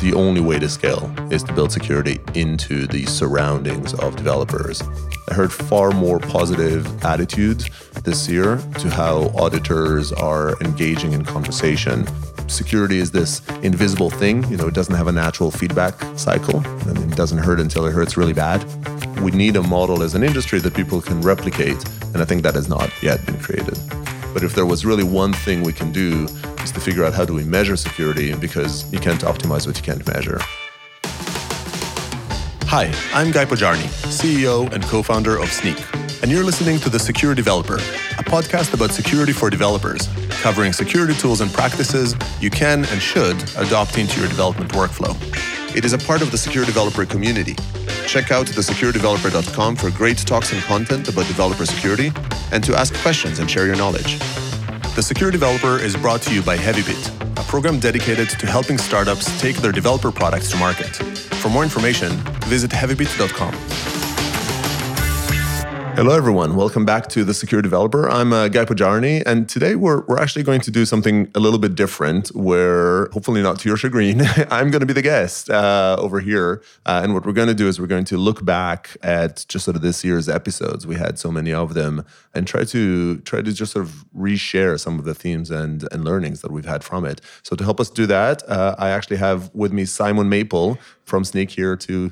[0.00, 4.82] the only way to scale is to build security into the surroundings of developers.
[5.28, 7.68] I heard far more positive attitudes
[8.02, 12.06] this year to how auditors are engaging in conversation.
[12.48, 16.98] Security is this invisible thing, you know, it doesn't have a natural feedback cycle and
[16.98, 18.64] it doesn't hurt until it hurts really bad.
[19.20, 22.54] We need a model as an industry that people can replicate, and I think that
[22.54, 23.78] has not yet been created.
[24.32, 26.26] But if there was really one thing we can do
[26.62, 29.82] is to figure out how do we measure security because you can't optimize what you
[29.82, 30.38] can't measure.
[32.72, 37.34] Hi, I'm Guy Podjarny, CEO and co-founder of Snyk, and you're listening to The Secure
[37.34, 40.08] Developer, a podcast about security for developers,
[40.40, 45.16] covering security tools and practices you can and should adopt into your development workflow.
[45.74, 47.56] It is a part of the Secure Developer community.
[48.06, 52.12] Check out thesecuredeveloper.com for great talks and content about developer security
[52.52, 54.18] and to ask questions and share your knowledge.
[54.96, 59.40] The Secure Developer is brought to you by HeavyBit, a program dedicated to helping startups
[59.40, 60.96] take their developer products to market.
[61.40, 62.10] For more information,
[62.48, 63.54] visit heavybit.com.
[66.00, 66.56] Hello, everyone.
[66.56, 68.08] Welcome back to The Secure Developer.
[68.08, 71.58] I'm uh, Guy Podjarny, and today we're, we're actually going to do something a little
[71.58, 75.96] bit different where, hopefully not to your chagrin, I'm going to be the guest uh,
[76.00, 76.62] over here.
[76.86, 79.66] Uh, and what we're going to do is we're going to look back at just
[79.66, 80.86] sort of this year's episodes.
[80.86, 84.80] We had so many of them and try to try to just sort of reshare
[84.80, 87.20] some of the themes and, and learnings that we've had from it.
[87.42, 91.24] So to help us do that, uh, I actually have with me Simon Maple from
[91.24, 92.10] Snyk here to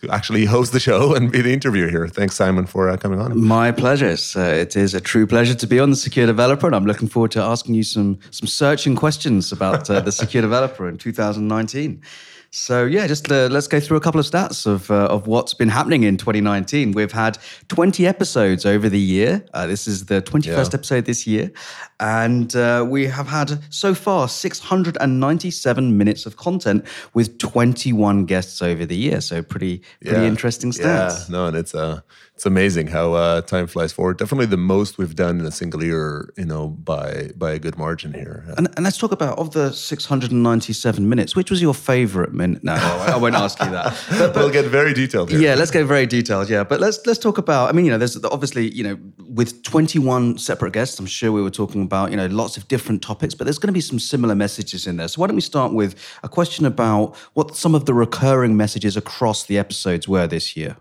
[0.00, 2.06] to actually host the show and be the interviewer here.
[2.08, 3.40] Thanks, Simon, for uh, coming on.
[3.40, 4.16] My pleasure.
[4.36, 7.08] Uh, it is a true pleasure to be on the Secure Developer, and I'm looking
[7.08, 12.02] forward to asking you some some searching questions about uh, the Secure Developer in 2019.
[12.50, 15.54] So yeah, just uh, let's go through a couple of stats of uh, of what's
[15.54, 16.92] been happening in 2019.
[16.92, 17.38] We've had
[17.68, 19.44] 20 episodes over the year.
[19.52, 20.68] Uh, this is the 21st yeah.
[20.72, 21.50] episode this year,
[22.00, 28.86] and uh, we have had so far 697 minutes of content with 21 guests over
[28.86, 29.20] the year.
[29.20, 30.28] So pretty pretty yeah.
[30.28, 31.28] interesting stats.
[31.28, 32.00] Yeah, no, and it's uh
[32.36, 34.18] it's amazing how uh, time flies forward.
[34.18, 37.78] Definitely the most we've done in a single year, you know, by by a good
[37.78, 38.44] margin here.
[38.58, 42.62] And, and let's talk about of the 697 minutes, which was your favorite minute?
[42.62, 43.86] No, I won't ask you that.
[44.18, 45.40] But, but, we'll get very detailed here.
[45.40, 46.50] Yeah, let's get very detailed.
[46.50, 47.70] Yeah, but let's let's talk about.
[47.70, 51.40] I mean, you know, there's obviously, you know, with 21 separate guests, I'm sure we
[51.40, 53.98] were talking about, you know, lots of different topics, but there's going to be some
[53.98, 55.08] similar messages in there.
[55.08, 58.94] So why don't we start with a question about what some of the recurring messages
[58.94, 60.76] across the episodes were this year?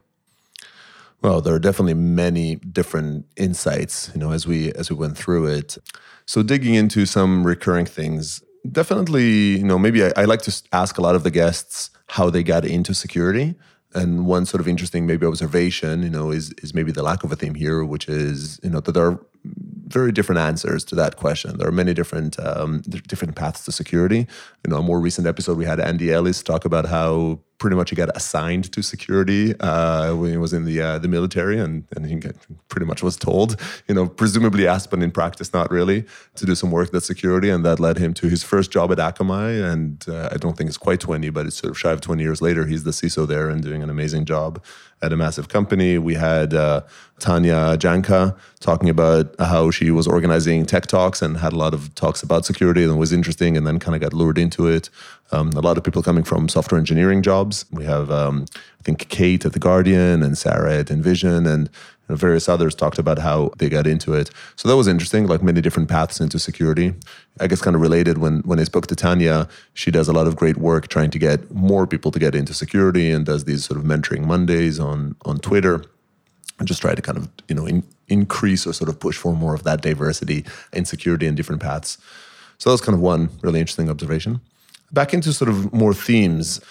[1.22, 5.48] Well, there are definitely many different insights, you know, as we as we went through
[5.48, 5.78] it.
[6.26, 10.98] So digging into some recurring things, definitely, you know, maybe I, I like to ask
[10.98, 13.56] a lot of the guests how they got into security.
[13.94, 17.32] And one sort of interesting maybe observation, you know, is is maybe the lack of
[17.32, 19.20] a theme here, which is, you know, that there are
[19.88, 21.58] very different answers to that question.
[21.58, 24.28] There are many different um, different paths to security.
[24.66, 27.90] You know, a more recent episode we had Andy Ellis talk about how pretty much
[27.90, 31.86] he got assigned to security uh, when he was in the uh, the military, and
[31.96, 32.22] and he
[32.68, 36.06] pretty much was told, you know, presumably asked, but in practice not really,
[36.36, 38.98] to do some work that's security, and that led him to his first job at
[38.98, 42.02] Akamai, and uh, I don't think it's quite twenty, but it's sort of shy of
[42.02, 42.66] twenty years later.
[42.66, 44.64] He's the CISO there and doing an amazing job
[45.06, 45.98] at a massive company.
[45.98, 46.82] We had uh,
[47.20, 51.94] Tanya Janca talking about how she was organizing tech talks and had a lot of
[51.96, 54.90] talks about security and was interesting, and then kind of got lured into it.
[55.32, 57.66] Um, a lot of people coming from software engineering jobs.
[57.72, 58.46] We have, um,
[58.80, 61.48] I think, Kate at The Guardian and Sarah at InVision.
[61.48, 61.70] and
[62.10, 64.30] know, various others talked about how they got into it.
[64.56, 66.94] So that was interesting, like many different paths into security.
[67.40, 70.28] I guess kind of related when, when I spoke to Tanya, she does a lot
[70.28, 73.66] of great work trying to get more people to get into security and does these
[73.66, 75.84] sort of mentoring Mondays on, on Twitter
[76.60, 79.34] and just try to kind of, you know, in, increase or sort of push for
[79.34, 81.98] more of that diversity in security and different paths.
[82.58, 84.42] So that was kind of one really interesting observation
[84.92, 86.62] back into sort of more themes.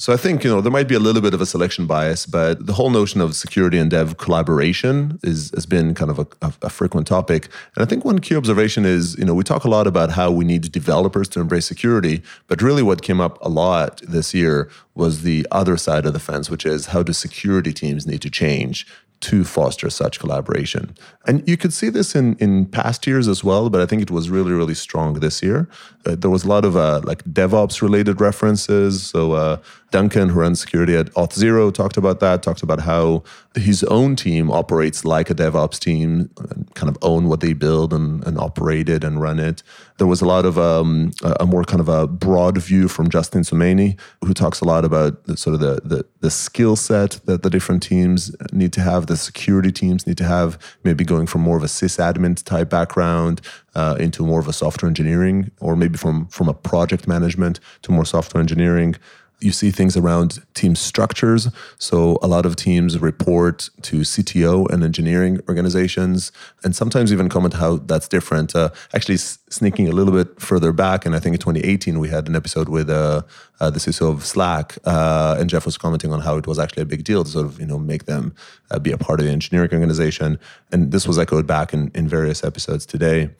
[0.00, 2.24] So I think you know there might be a little bit of a selection bias,
[2.24, 6.26] but the whole notion of security and dev collaboration is has been kind of a,
[6.40, 7.48] a, a, frequent topic.
[7.74, 10.30] And I think one key observation is you know we talk a lot about how
[10.30, 14.70] we need developers to embrace security, but really what came up a lot this year
[14.94, 18.30] was the other side of the fence, which is how do security teams need to
[18.30, 18.86] change
[19.20, 20.94] to foster such collaboration.
[21.26, 24.10] And you could see this in, in past years as well, but I think it
[24.10, 25.68] was really, really strong this year.
[26.06, 29.02] Uh, there was a lot of uh, like DevOps related references.
[29.02, 29.58] So uh,
[29.90, 33.22] Duncan, who runs security at Auth0, talked about that, talked about how
[33.54, 37.94] his own team operates like a DevOps team, and kind of own what they build
[37.94, 39.62] and, and operate it and run it.
[39.96, 43.42] There was a lot of um, a more kind of a broad view from Justin
[43.42, 47.42] Somaini, who talks a lot about the, sort of the, the, the skill set that
[47.42, 51.40] the different teams need to have, the security teams need to have, maybe going from
[51.40, 53.40] more of a sysadmin type background
[53.74, 57.90] uh, into more of a software engineering, or maybe from from a project management to
[57.90, 58.94] more software engineering
[59.40, 61.48] you see things around team structures.
[61.78, 66.32] So a lot of teams report to CTO and engineering organizations,
[66.64, 68.54] and sometimes even comment how that's different.
[68.54, 72.08] Uh, actually, s- sneaking a little bit further back, and I think in 2018 we
[72.08, 73.22] had an episode with uh,
[73.60, 76.82] uh, the CISO of Slack, uh, and Jeff was commenting on how it was actually
[76.82, 78.34] a big deal to sort of you know make them
[78.70, 80.38] uh, be a part of the engineering organization,
[80.72, 83.30] and this was echoed back in, in various episodes today.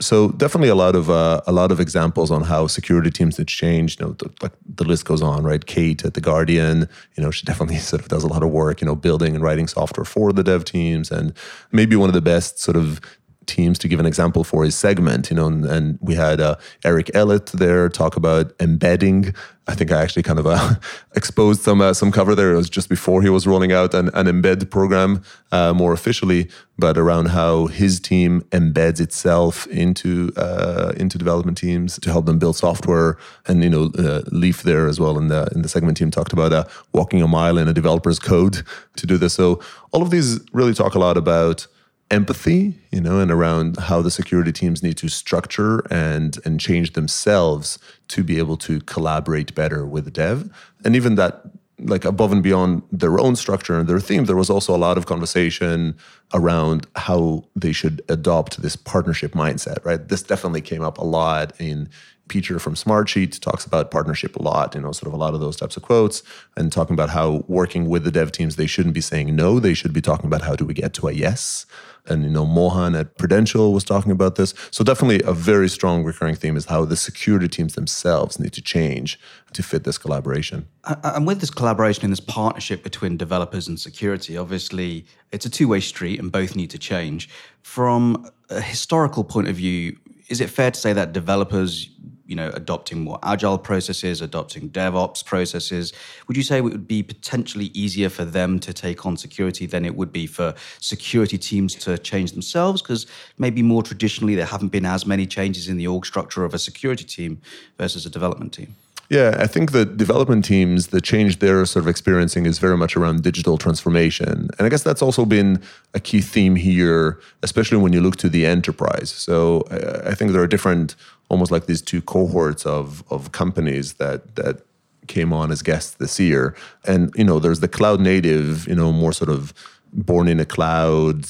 [0.00, 3.46] So definitely a lot of uh, a lot of examples on how security teams have
[3.46, 4.00] changed.
[4.00, 5.64] You know, the, like the list goes on, right?
[5.64, 8.80] Kate at the Guardian, you know, she definitely sort of does a lot of work,
[8.80, 11.32] you know, building and writing software for the dev teams, and
[11.70, 13.00] maybe one of the best sort of
[13.46, 16.56] teams to give an example for his segment you know and, and we had uh,
[16.84, 19.34] eric ellett there talk about embedding.
[19.68, 20.74] I think i actually kind of uh,
[21.16, 22.52] exposed some uh, some cover there.
[22.52, 25.22] It was just before he was rolling out an, an embed program
[25.52, 26.48] uh, more officially
[26.78, 32.38] but around how his team embeds itself into uh, into development teams to help them
[32.38, 35.96] build software and you know uh, Leif there as well in the in the segment
[35.96, 38.64] team talked about walking a mile in a developer's code
[38.96, 39.34] to do this.
[39.34, 39.60] So
[39.92, 41.66] all of these really talk a lot about
[42.12, 46.92] empathy, you know, and around how the security teams need to structure and and change
[46.92, 47.78] themselves
[48.08, 50.48] to be able to collaborate better with dev.
[50.84, 51.42] And even that
[51.84, 54.96] like above and beyond their own structure and their theme, there was also a lot
[54.96, 55.96] of conversation
[56.32, 60.08] around how they should adopt this partnership mindset, right?
[60.08, 61.88] This definitely came up a lot in
[62.28, 65.40] Peter from Smartsheet talks about partnership a lot, you know, sort of a lot of
[65.40, 66.22] those types of quotes,
[66.56, 69.74] and talking about how working with the dev teams, they shouldn't be saying no, they
[69.74, 71.66] should be talking about how do we get to a yes.
[72.06, 74.54] And you know, Mohan at Prudential was talking about this.
[74.72, 78.62] So definitely a very strong recurring theme is how the security teams themselves need to
[78.62, 79.20] change
[79.52, 80.66] to fit this collaboration.
[80.84, 85.78] And with this collaboration and this partnership between developers and security, obviously it's a two-way
[85.78, 87.28] street and both need to change.
[87.62, 89.96] From a historical point of view,
[90.28, 91.88] is it fair to say that developers
[92.32, 95.92] you know, adopting more agile processes, adopting DevOps processes.
[96.26, 99.84] Would you say it would be potentially easier for them to take on security than
[99.84, 102.80] it would be for security teams to change themselves?
[102.80, 103.06] Because
[103.36, 106.58] maybe more traditionally, there haven't been as many changes in the org structure of a
[106.58, 107.38] security team
[107.76, 108.76] versus a development team.
[109.12, 112.96] Yeah, I think the development teams, the change they're sort of experiencing is very much
[112.96, 114.48] around digital transformation.
[114.56, 115.60] And I guess that's also been
[115.92, 119.10] a key theme here, especially when you look to the enterprise.
[119.10, 120.96] So uh, I think there are different
[121.32, 124.60] almost like these two cohorts of of companies that that
[125.08, 126.54] came on as guests this year.
[126.86, 129.52] And you know, there's the cloud native, you know, more sort of
[129.92, 131.26] born in a cloud,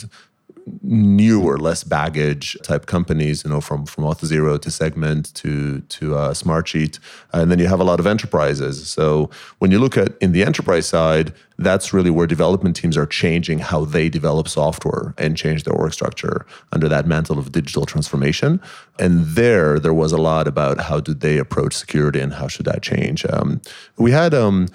[0.82, 6.35] newer, less baggage type companies, you know, from from Auth0 to Segment to to uh,
[6.35, 6.99] Smartsheet,
[7.32, 8.88] and then you have a lot of enterprises.
[8.88, 13.06] So when you look at in the enterprise side, that's really where development teams are
[13.06, 17.87] changing how they develop software and change their org structure under that mantle of digital
[17.87, 18.61] transformation.
[18.99, 22.67] And there, there was a lot about how do they approach security and how should
[22.67, 23.25] that change.
[23.26, 23.61] Um,
[23.97, 24.35] we had.
[24.35, 24.69] Um,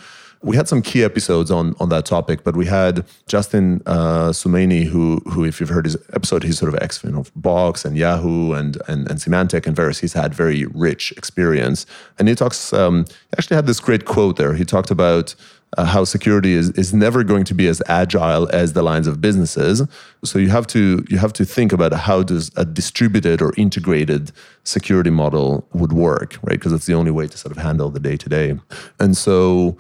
[0.48, 5.22] we had some key episodes on on that topic, but we had Justin uh, who
[5.32, 8.54] who if you've heard his episode, he's sort of ex you know, Box and Yahoo
[8.54, 10.00] and, and and Symantec and various.
[10.00, 11.86] He's had very rich experience,
[12.18, 12.72] and he talks.
[12.72, 14.54] Um, he actually had this great quote there.
[14.54, 15.36] He talked about.
[15.78, 19.20] Uh, how security is is never going to be as agile as the lines of
[19.20, 19.84] businesses.
[20.24, 24.32] So you have to you have to think about how does a distributed or integrated
[24.64, 26.58] security model would work, right?
[26.58, 28.58] Because it's the only way to sort of handle the day to day.
[28.98, 29.78] And so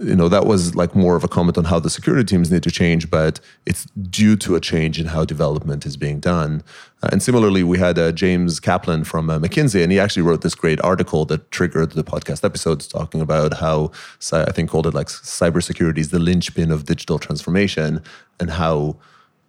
[0.00, 2.62] you know that was like more of a comment on how the security teams need
[2.62, 6.62] to change but it's due to a change in how development is being done.
[7.02, 10.42] Uh, and similarly we had uh, james kaplan from uh, mckinsey and he actually wrote
[10.42, 13.90] this great article that triggered the podcast episodes talking about how
[14.32, 18.02] i think called it like cybersecurity is the linchpin of digital transformation
[18.40, 18.96] and how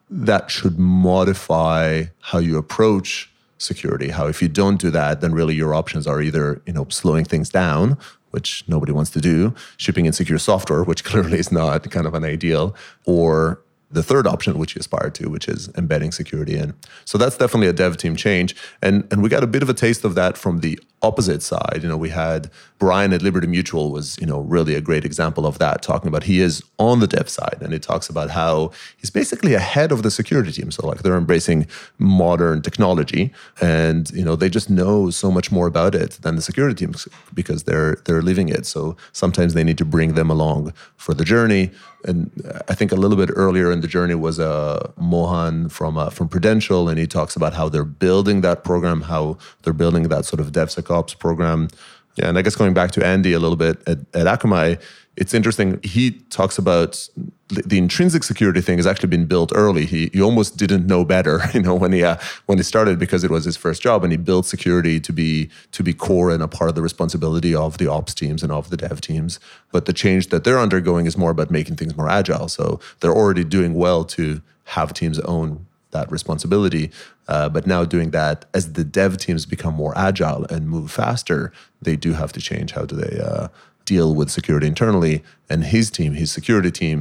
[0.09, 4.09] that should modify how you approach security.
[4.09, 7.25] How if you don't do that then really your options are either you know slowing
[7.25, 7.97] things down
[8.31, 12.23] which nobody wants to do, shipping insecure software, which clearly is not kind of an
[12.23, 16.73] ideal, or the third option, which you aspire to, which is embedding security in.
[17.05, 18.55] So that's definitely a dev team change.
[18.81, 21.79] And, and we got a bit of a taste of that from the opposite side,
[21.83, 22.41] you know, we had
[22.79, 26.23] Brian at Liberty Mutual was, you know, really a great example of that, talking about
[26.23, 30.03] he is on the dev side and he talks about how he's basically ahead of
[30.03, 30.69] the security team.
[30.71, 33.23] So like they're embracing modern technology
[33.61, 37.07] and, you know, they just know so much more about it than the security teams
[37.33, 38.65] because they're they're living it.
[38.65, 41.71] So sometimes they need to bring them along for the journey.
[42.03, 42.29] And
[42.71, 46.27] I think a little bit earlier in the journey was uh, Mohan from uh, from
[46.29, 49.23] Prudential, and he talks about how they're building that program, how
[49.61, 51.69] they're building that sort of DevSecOps program.
[52.15, 54.81] Yeah, and I guess going back to Andy a little bit at, at Akamai,
[55.17, 55.79] it's interesting.
[55.83, 57.09] He talks about
[57.47, 59.85] the, the, intrinsic security thing has actually been built early.
[59.85, 63.23] He, he almost didn't know better, you know, when he uh, when he started because
[63.23, 66.41] it was his first job, and he built security to be to be core and
[66.41, 69.39] a part of the responsibility of the ops teams and of the dev teams.
[69.71, 72.47] But the change that they're undergoing is more about making things more agile.
[72.47, 75.66] So they're already doing well to have teams own
[75.97, 76.85] that responsibility.
[77.27, 81.51] Uh, but now doing that as the dev teams become more agile and move faster,
[81.81, 83.47] they do have to change how do they uh,
[83.85, 85.23] deal with security internally.
[85.49, 86.99] And his team, his security team,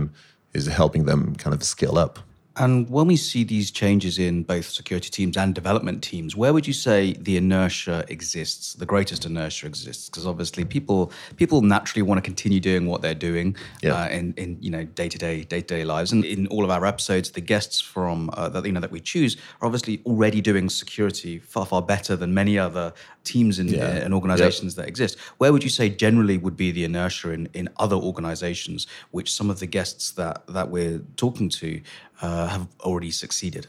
[0.52, 2.18] is helping them kind of scale up.
[2.58, 6.66] And when we see these changes in both security teams and development teams, where would
[6.66, 10.08] you say the inertia exists, the greatest inertia exists?
[10.08, 13.94] Because obviously, people people naturally want to continue doing what they're doing yeah.
[13.94, 16.12] uh, in in you know day to day day to day lives.
[16.12, 19.00] And in all of our episodes, the guests from uh, that you know that we
[19.00, 22.94] choose are obviously already doing security far far better than many other
[23.25, 23.88] teams and, yeah.
[23.88, 24.84] and organizations yep.
[24.84, 25.18] that exist.
[25.38, 29.50] Where would you say generally would be the inertia in in other organizations, which some
[29.50, 31.82] of the guests that that we're talking to
[32.23, 33.66] uh, have already succeeded?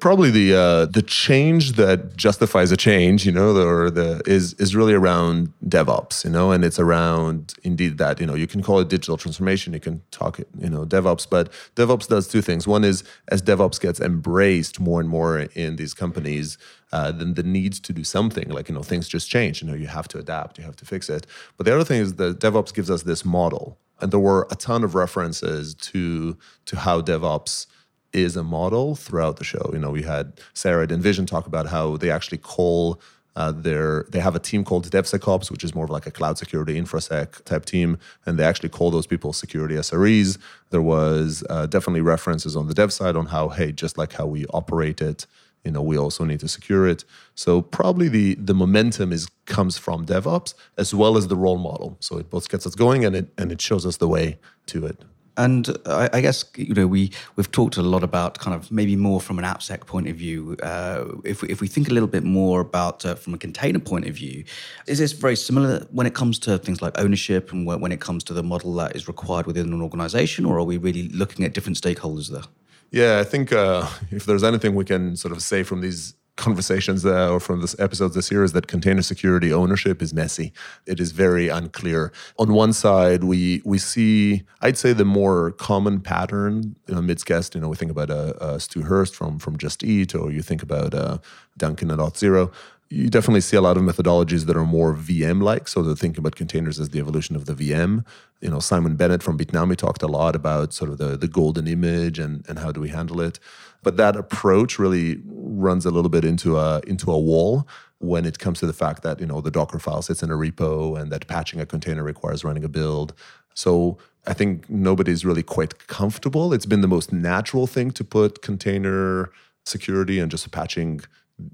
[0.00, 4.74] Probably the uh, the change that justifies a change, you know, or the is is
[4.74, 8.80] really around DevOps, you know, and it's around indeed that you know you can call
[8.80, 12.66] it digital transformation, you can talk it, you know, DevOps, but DevOps does two things.
[12.66, 16.56] One is as DevOps gets embraced more and more in these companies,
[16.92, 19.60] uh, then the need to do something like you know things just change.
[19.60, 21.26] You know, you have to adapt, you have to fix it.
[21.58, 24.56] But the other thing is that DevOps gives us this model, and there were a
[24.56, 27.66] ton of references to to how DevOps
[28.12, 29.70] is a model throughout the show.
[29.72, 33.00] You know, we had Sarah at InVision talk about how they actually call
[33.36, 36.36] uh, their they have a team called DevSecOps, which is more of like a cloud
[36.36, 40.36] security infosec type team, and they actually call those people security SREs.
[40.70, 44.26] There was uh, definitely references on the dev side on how hey, just like how
[44.26, 45.26] we operate it,
[45.64, 47.04] you know, we also need to secure it.
[47.34, 51.96] So probably the the momentum is comes from DevOps as well as the role model.
[52.00, 54.86] So it both gets us going and it and it shows us the way to
[54.86, 55.02] it.
[55.36, 58.96] And I, I, guess you know we we've talked a lot about kind of maybe
[58.96, 60.56] more from an AppSec point of view.
[60.62, 63.78] Uh, if we, if we think a little bit more about uh, from a container
[63.78, 64.44] point of view,
[64.86, 68.24] is this very similar when it comes to things like ownership and when it comes
[68.24, 71.54] to the model that is required within an organization, or are we really looking at
[71.54, 72.44] different stakeholders there?
[72.90, 77.04] Yeah, I think uh, if there's anything we can sort of say from these conversations
[77.04, 80.52] uh, or from this episodes this year is that container security ownership is messy.
[80.86, 82.12] It is very unclear.
[82.38, 87.26] On one side, we we see, I'd say, the more common pattern you know, amidst
[87.26, 87.54] guests.
[87.54, 90.42] You know, we think about uh, uh, Stu Hirst from from Just Eat, or you
[90.42, 91.18] think about uh,
[91.56, 92.50] Duncan at Auth0
[92.92, 95.68] you definitely see a lot of methodologies that are more VM like.
[95.68, 98.04] So they're thinking about containers as the evolution of the VM.
[98.40, 101.68] You know, Simon Bennett from Bitnami talked a lot about sort of the, the golden
[101.68, 103.38] image and, and how do we handle it.
[103.84, 107.66] But that approach really runs a little bit into a into a wall
[107.98, 110.34] when it comes to the fact that, you know, the Docker file sits in a
[110.34, 113.14] repo and that patching a container requires running a build.
[113.54, 116.52] So I think nobody's really quite comfortable.
[116.52, 119.30] It's been the most natural thing to put container
[119.64, 121.02] security and just patching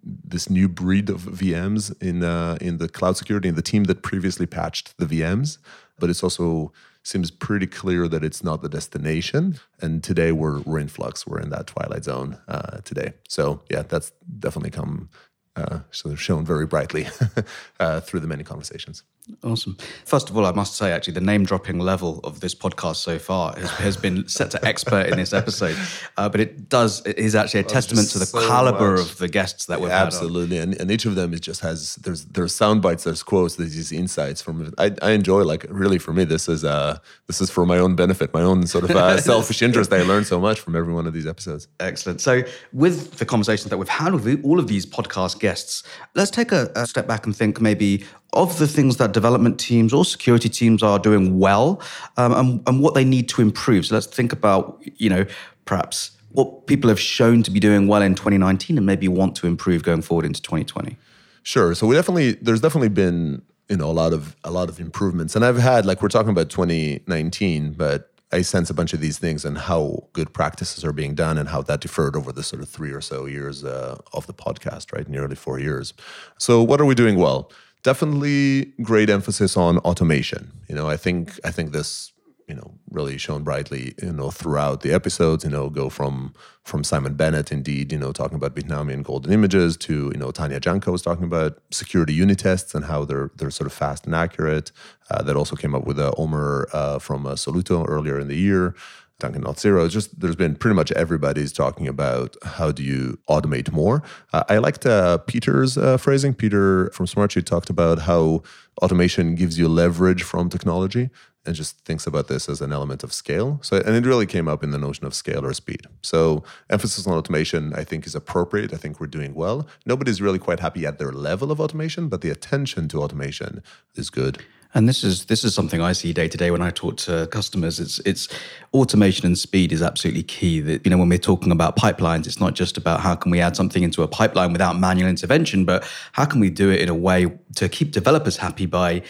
[0.02, 4.02] this new breed of VMs in uh, in the cloud security and the team that
[4.02, 5.58] previously patched the VMs.
[5.98, 9.58] But it's also seems pretty clear that it's not the destination.
[9.80, 11.26] And today we're we're in flux.
[11.26, 13.14] We're in that twilight zone uh, today.
[13.28, 15.08] So yeah, that's definitely come
[15.56, 17.06] uh, sort of shown very brightly
[17.80, 19.02] uh, through the many conversations.
[19.42, 19.76] Awesome.
[20.04, 23.18] First of all, I must say, actually, the name dropping level of this podcast so
[23.18, 25.76] far has, has been set to expert in this episode.
[26.18, 29.00] Uh, but it does it is actually a oh, testament to the so caliber much.
[29.00, 31.96] of the guests that we've yeah, Absolutely, and, and each of them is just has
[31.96, 34.72] there's there's sound bites, there's quotes, there's these insights from.
[34.78, 37.96] I, I enjoy like really for me this is uh this is for my own
[37.96, 39.92] benefit, my own sort of uh, selfish interest.
[39.92, 41.68] I learn so much from every one of these episodes.
[41.80, 42.22] Excellent.
[42.22, 42.42] So
[42.72, 45.82] with the conversations that we've had with all of these podcast guests,
[46.14, 48.04] let's take a, a step back and think maybe
[48.36, 51.80] of the things that development teams or security teams are doing well
[52.16, 53.86] um, and, and what they need to improve.
[53.86, 55.26] So let's think about, you know,
[55.64, 59.46] perhaps what people have shown to be doing well in 2019 and maybe want to
[59.46, 60.96] improve going forward into 2020.
[61.42, 61.74] Sure.
[61.74, 65.36] So we definitely there's definitely been you know a lot of a lot of improvements,
[65.36, 69.18] and I've had like we're talking about 2019, but I sense a bunch of these
[69.18, 72.62] things and how good practices are being done and how that deferred over the sort
[72.62, 75.08] of three or so years uh, of the podcast, right?
[75.08, 75.94] Nearly four years.
[76.36, 77.52] So what are we doing well?
[77.86, 80.50] Definitely great emphasis on automation.
[80.68, 82.12] You know, I think I think this
[82.48, 86.84] you know really shone brightly you know throughout the episodes you know go from from
[86.84, 90.60] simon bennett indeed you know talking about bitnami and golden images to you know tanya
[90.60, 94.14] Janca was talking about security unit tests and how they're they're sort of fast and
[94.14, 94.70] accurate
[95.10, 98.36] uh, that also came up with uh, omer uh, from uh, soluto earlier in the
[98.36, 98.76] year
[99.18, 99.88] Duncan Auth0.
[99.90, 104.02] Just there's been pretty much everybody's talking about how do you automate more.
[104.32, 106.34] Uh, I liked uh, Peter's uh, phrasing.
[106.34, 108.42] Peter from Smartsheet talked about how
[108.82, 111.08] automation gives you leverage from technology
[111.46, 113.58] and just thinks about this as an element of scale.
[113.62, 115.86] So, and it really came up in the notion of scale or speed.
[116.02, 118.74] So, emphasis on automation, I think, is appropriate.
[118.74, 119.66] I think we're doing well.
[119.86, 123.62] Nobody's really quite happy at their level of automation, but the attention to automation
[123.94, 124.44] is good.
[124.76, 127.26] And this is this is something I see day to day when I talk to
[127.28, 127.80] customers.
[127.80, 128.28] It's it's
[128.74, 130.60] automation and speed is absolutely key.
[130.60, 133.40] That you know when we're talking about pipelines, it's not just about how can we
[133.40, 136.90] add something into a pipeline without manual intervention, but how can we do it in
[136.90, 139.02] a way to keep developers happy by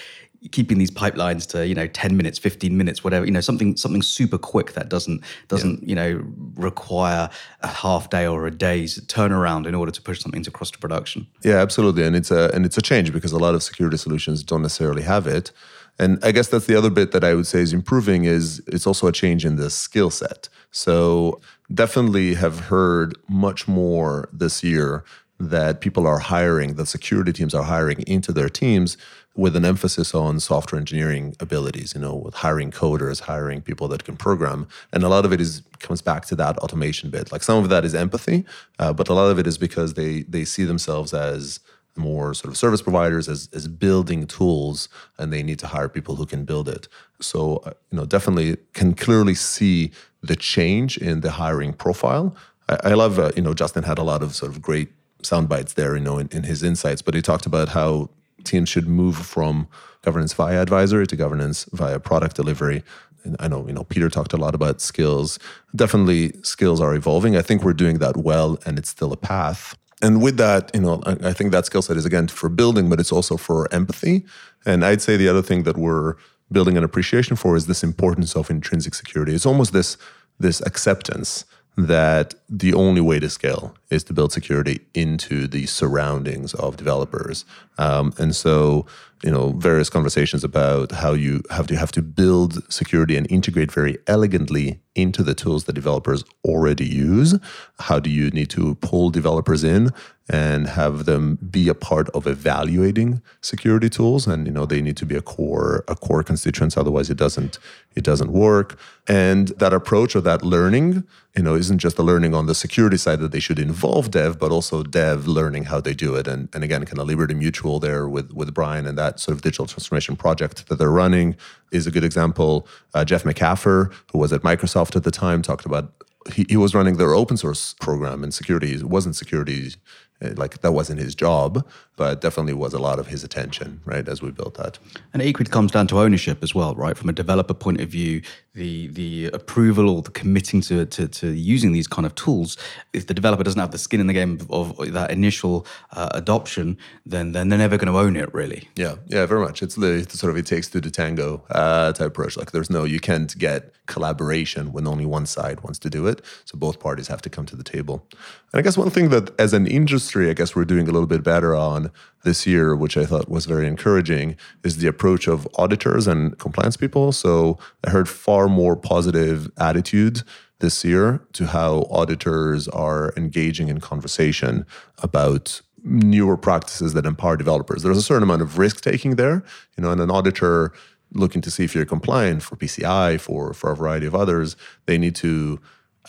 [0.53, 4.03] keeping these pipelines to you know 10 minutes 15 minutes whatever you know something something
[4.03, 5.89] super quick that doesn't doesn't yeah.
[5.89, 6.25] you know
[6.55, 7.29] require
[7.63, 11.27] a half day or a day's turnaround in order to push something across to production.
[11.45, 12.05] Yeah absolutely.
[12.05, 15.03] And it's a and it's a change because a lot of security solutions don't necessarily
[15.03, 15.53] have it.
[15.99, 18.87] And i guess that's the other bit that i would say is improving is it's
[18.87, 20.49] also a change in the skill set.
[20.71, 21.41] So
[21.73, 25.05] definitely have heard much more this year
[25.39, 28.97] that people are hiring, that security teams are hiring into their teams
[29.37, 34.05] with an emphasis on software engineering abilities, you know, with hiring coders, hiring people that
[34.05, 34.67] can program.
[34.93, 37.31] And a lot of it is comes back to that automation bit.
[37.31, 38.45] Like some of that is empathy,
[38.79, 41.61] uh, but a lot of it is because they they see themselves as
[41.99, 46.17] more sort of service providers as, as building tools and they need to hire people
[46.17, 46.89] who can build it
[47.23, 49.91] so uh, you know definitely can clearly see
[50.21, 52.37] the change in the hiring profile
[52.69, 54.91] i, I love uh, you know justin had a lot of sort of great
[55.27, 57.03] sound bites there, you know, in, in his insights.
[57.03, 58.09] But he talked about how
[58.47, 59.69] teams should move from
[60.03, 62.83] governance via advisory to governance via product delivery.
[63.25, 65.39] And I know, you know, Peter talked a lot about skills.
[65.75, 67.37] Definitely, skills are evolving.
[67.37, 69.77] I think we're doing that well, and it's still a path.
[70.03, 72.89] And with that, you know, I, I think that skill set is again for building,
[72.89, 74.25] but it's also for empathy.
[74.65, 76.15] And I'd say the other thing that we're
[76.53, 79.35] building an appreciation for is this importance of intrinsic security.
[79.35, 79.97] It's almost this
[80.39, 86.55] this acceptance that the only way to scale is to build security into the surroundings
[86.55, 87.45] of developers.
[87.77, 88.87] Um, and so,
[89.23, 93.71] you know, various conversations about how you have to have to build security and integrate
[93.71, 97.39] very elegantly into the tools that developers already use.
[97.79, 99.91] How do you need to pull developers in
[100.29, 104.27] and have them be a part of evaluating security tools?
[104.27, 106.77] And you know, they need to be a core a core constituents.
[106.77, 107.59] Otherwise, it doesn't
[107.95, 108.79] it doesn't work.
[109.09, 111.05] And that approach or that learning,
[111.37, 114.39] you know, isn't just the learning on the security side that they should involve dev,
[114.39, 116.27] but also dev learning how they do it.
[116.27, 119.43] And and again, kind of Liberty Mutual there with with Brian and that sort of
[119.43, 121.37] digital transformation project that they're running
[121.73, 122.67] is a good example.
[122.95, 125.93] Uh, Jeff McAffer, who was at Microsoft at the time, talked about
[126.33, 128.75] he, he was running their open source program in security.
[128.75, 129.75] It wasn't security
[130.21, 134.23] like that wasn't his job, but definitely was a lot of his attention, right, as
[134.23, 134.79] we built that.
[135.13, 136.97] And it equally comes down to ownership as well, right?
[136.97, 138.23] From a developer point of view,
[138.55, 142.57] the the approval or the committing to, to, to using these kind of tools,
[142.93, 146.09] if the developer doesn't have the skin in the game of, of that initial uh,
[146.13, 148.69] adoption, then then they're never going to own it, really.
[148.75, 149.63] Yeah, yeah, very much.
[149.63, 152.37] It's the sort of it takes two to tango uh, type approach.
[152.37, 156.23] Like there's no, you can't get collaboration when only one side wants to do it.
[156.45, 158.07] So both parties have to come to the table.
[158.53, 161.07] And I guess one thing that as an industry, I guess we're doing a little
[161.07, 161.91] bit better on
[162.25, 166.77] this year, which I thought was very encouraging, is the approach of auditors and compliance
[166.77, 167.13] people.
[167.13, 170.23] So I heard far more positive attitude
[170.59, 174.65] this year to how auditors are engaging in conversation
[175.03, 177.83] about newer practices that empower developers.
[177.83, 179.45] There's a certain amount of risk taking there,
[179.77, 180.73] you know, and an auditor
[181.13, 184.99] looking to see if you're compliant for PCI, for for a variety of others, they
[184.99, 185.61] need to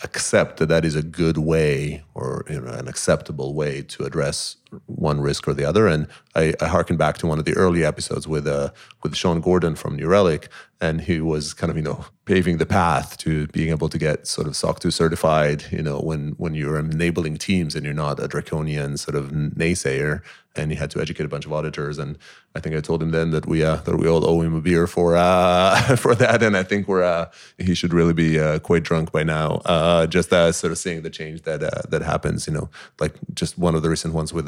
[0.04, 4.56] accept that that is a good way or you know, an acceptable way to address
[4.86, 5.86] one risk or the other.
[5.86, 8.70] And I, I harken back to one of the early episodes with uh,
[9.02, 10.48] with Sean Gordon from New Relic,
[10.80, 14.26] and he was kind of you know paving the path to being able to get
[14.26, 15.64] sort of SOC 2 certified.
[15.70, 20.22] You know when when you're enabling teams and you're not a draconian sort of naysayer,
[20.58, 21.98] and he had to educate a bunch of auditors.
[21.98, 22.18] And
[22.54, 24.60] I think I told him then that we uh, that we all owe him a
[24.60, 26.42] beer for uh, for that.
[26.42, 29.62] And I think we're uh, he should really be uh, quite drunk by now.
[29.64, 32.46] Uh, just uh, sort of seeing the change that that happens.
[32.46, 34.46] You know, like just one of the recent ones with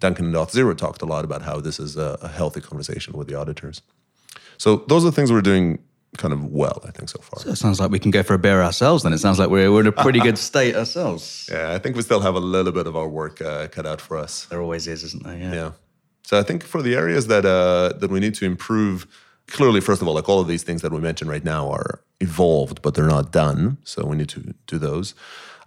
[0.00, 3.28] Duncan and Auth0 talked a lot about how this is a, a healthy conversation with
[3.28, 3.82] the auditors.
[4.58, 5.78] So those are the things we're doing
[6.18, 7.40] kind of well, I think, so far.
[7.40, 9.12] So it sounds like we can go for a beer ourselves then.
[9.12, 11.48] It sounds like we're, we're in a pretty good state ourselves.
[11.50, 14.00] Yeah, I think we still have a little bit of our work uh, cut out
[14.00, 14.44] for us.
[14.46, 15.38] There always is, isn't there?
[15.38, 15.54] Yeah.
[15.54, 15.72] yeah.
[16.22, 19.06] So I think for the areas that uh, that we need to improve,
[19.48, 22.00] clearly, first of all, like all of these things that we mentioned right now are
[22.20, 23.78] evolved, but they're not done.
[23.84, 25.14] So we need to do those.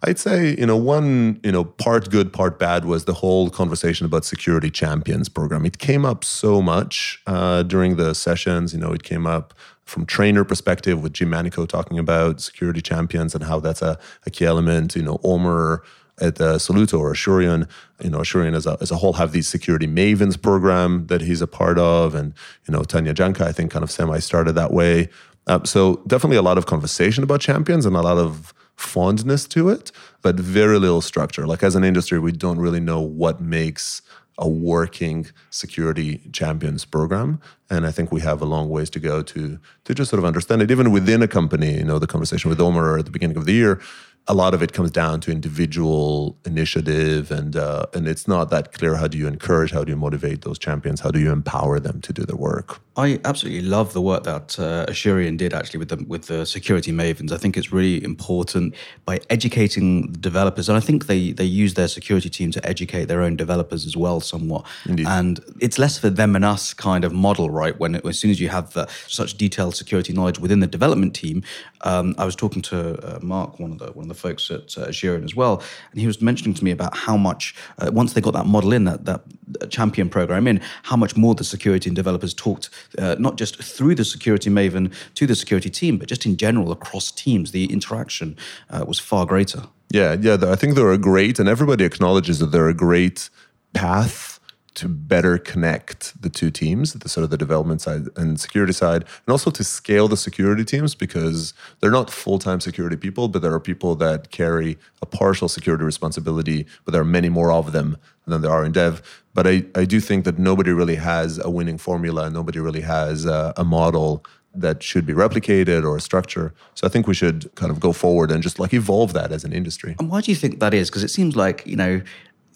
[0.08, 4.06] I'd say, you know, one, you know, part good, part bad was the whole conversation
[4.06, 5.66] about security champions program.
[5.66, 8.72] It came up so much uh, during the sessions.
[8.72, 13.34] You know, it came up from trainer perspective with Jim Manico talking about security champions
[13.34, 14.96] and how that's a, a key element.
[14.96, 15.84] You know, Omer
[16.22, 17.68] at uh, Soluto or Asurion,
[18.04, 21.42] you know, Asurion as a, as a whole have these security mavens program that he's
[21.42, 22.14] a part of.
[22.14, 22.34] And,
[22.68, 25.10] you know, Tanya Janca, I think, kind of semi started that way.
[25.48, 29.70] Uh, so definitely a lot of conversation about champions and a lot of fondness to
[29.70, 31.48] it, but very little structure.
[31.48, 34.02] Like as an industry, we don't really know what makes
[34.38, 39.22] a working security champions program and i think we have a long ways to go
[39.22, 42.50] to to just sort of understand it even within a company you know the conversation
[42.50, 43.80] with omer at the beginning of the year
[44.28, 48.74] a lot of it comes down to individual initiative and uh, and it's not that
[48.74, 51.80] clear how do you encourage how do you motivate those champions how do you empower
[51.80, 55.80] them to do the work I absolutely love the work that uh, Asurion did actually
[55.80, 57.32] with the with the security mavens.
[57.34, 61.90] I think it's really important by educating developers, and I think they they use their
[61.90, 64.66] security team to educate their own developers as well, somewhat.
[64.86, 65.08] Indeed.
[65.08, 67.78] And it's less for them and us kind of model, right?
[67.78, 71.44] When as soon as you have the, such detailed security knowledge within the development team,
[71.82, 74.78] um, I was talking to uh, Mark, one of the one of the folks at
[74.78, 78.22] uh, as well, and he was mentioning to me about how much uh, once they
[78.22, 79.22] got that model in that that
[79.70, 83.96] champion program in, how much more the security and developers talked uh, not just through
[83.96, 87.52] the security maven to the security team, but just in general across teams.
[87.52, 88.38] The interaction
[88.70, 89.64] uh, was far greater.
[89.92, 90.38] Yeah, yeah.
[90.42, 93.30] I think they're a great, and everybody acknowledges that they're a great
[93.74, 94.35] path
[94.76, 99.04] to better connect the two teams, the sort of the development side and security side,
[99.04, 103.54] and also to scale the security teams because they're not full-time security people, but there
[103.54, 107.98] are people that carry a partial security responsibility, but there are many more of them
[108.28, 109.24] than there are in dev.
[109.34, 112.30] But I, I do think that nobody really has a winning formula.
[112.30, 116.54] Nobody really has a, a model that should be replicated or a structure.
[116.76, 119.44] So I think we should kind of go forward and just like evolve that as
[119.44, 119.96] an industry.
[120.00, 120.90] And why do you think that is?
[120.90, 122.02] Because it seems like, you know,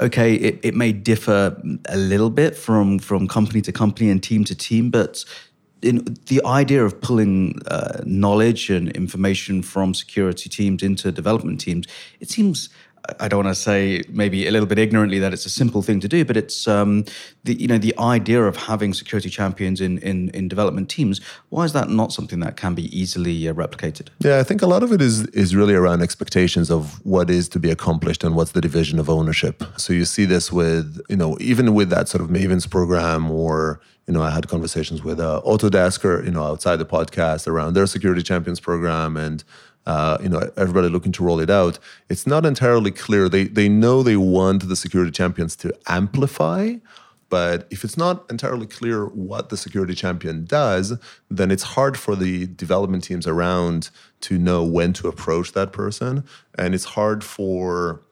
[0.01, 4.43] okay, it, it may differ a little bit from from company to company and team
[4.45, 5.23] to team, but
[5.81, 11.87] in the idea of pulling uh, knowledge and information from security teams into development teams,
[12.19, 12.69] it seems
[13.19, 15.99] I don't want to say maybe a little bit ignorantly that it's a simple thing
[16.01, 17.05] to do, but it's um,
[17.43, 21.21] the you know the idea of having security champions in in, in development teams.
[21.49, 24.07] Why is that not something that can be easily uh, replicated?
[24.19, 27.49] Yeah, I think a lot of it is is really around expectations of what is
[27.49, 29.63] to be accomplished and what's the division of ownership.
[29.77, 33.81] So you see this with you know even with that sort of Mavens program or
[34.09, 37.75] you know, I had conversations with uh, Autodesk or, you know, outside the podcast around
[37.75, 39.43] their security champions program and
[39.89, 41.79] uh, you know, everybody looking to roll it out.
[42.09, 43.27] It's not entirely clear.
[43.27, 46.75] They they know they want the security champions to amplify,
[47.29, 50.93] but if it's not entirely clear what the security champion does,
[51.31, 53.89] then it's hard for the development teams around
[54.21, 56.23] to know when to approach that person,
[56.55, 58.03] and it's hard for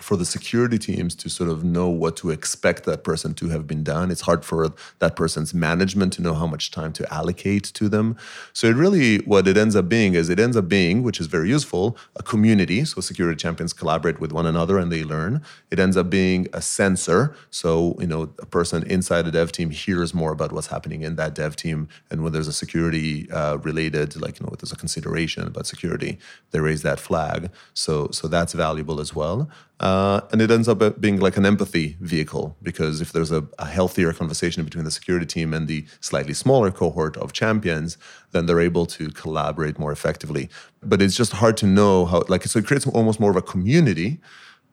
[0.00, 3.66] for the security teams to sort of know what to expect that person to have
[3.66, 4.10] been done.
[4.10, 8.16] It's hard for that person's management to know how much time to allocate to them.
[8.52, 11.26] So it really what it ends up being is it ends up being, which is
[11.26, 12.84] very useful, a community.
[12.84, 15.42] So security champions collaborate with one another and they learn.
[15.70, 17.34] It ends up being a sensor.
[17.50, 21.16] So, you know, a person inside a dev team hears more about what's happening in
[21.16, 21.88] that dev team.
[22.10, 26.18] And when there's a security uh, related, like, you know, there's a consideration about security,
[26.52, 27.50] they raise that flag.
[27.74, 29.50] So so that's valuable as well.
[29.80, 33.64] Uh, and it ends up being like an empathy vehicle because if there's a, a,
[33.64, 37.96] healthier conversation between the security team and the slightly smaller cohort of champions,
[38.32, 40.48] then they're able to collaborate more effectively.
[40.82, 43.42] But it's just hard to know how, like, so it creates almost more of a
[43.42, 44.18] community,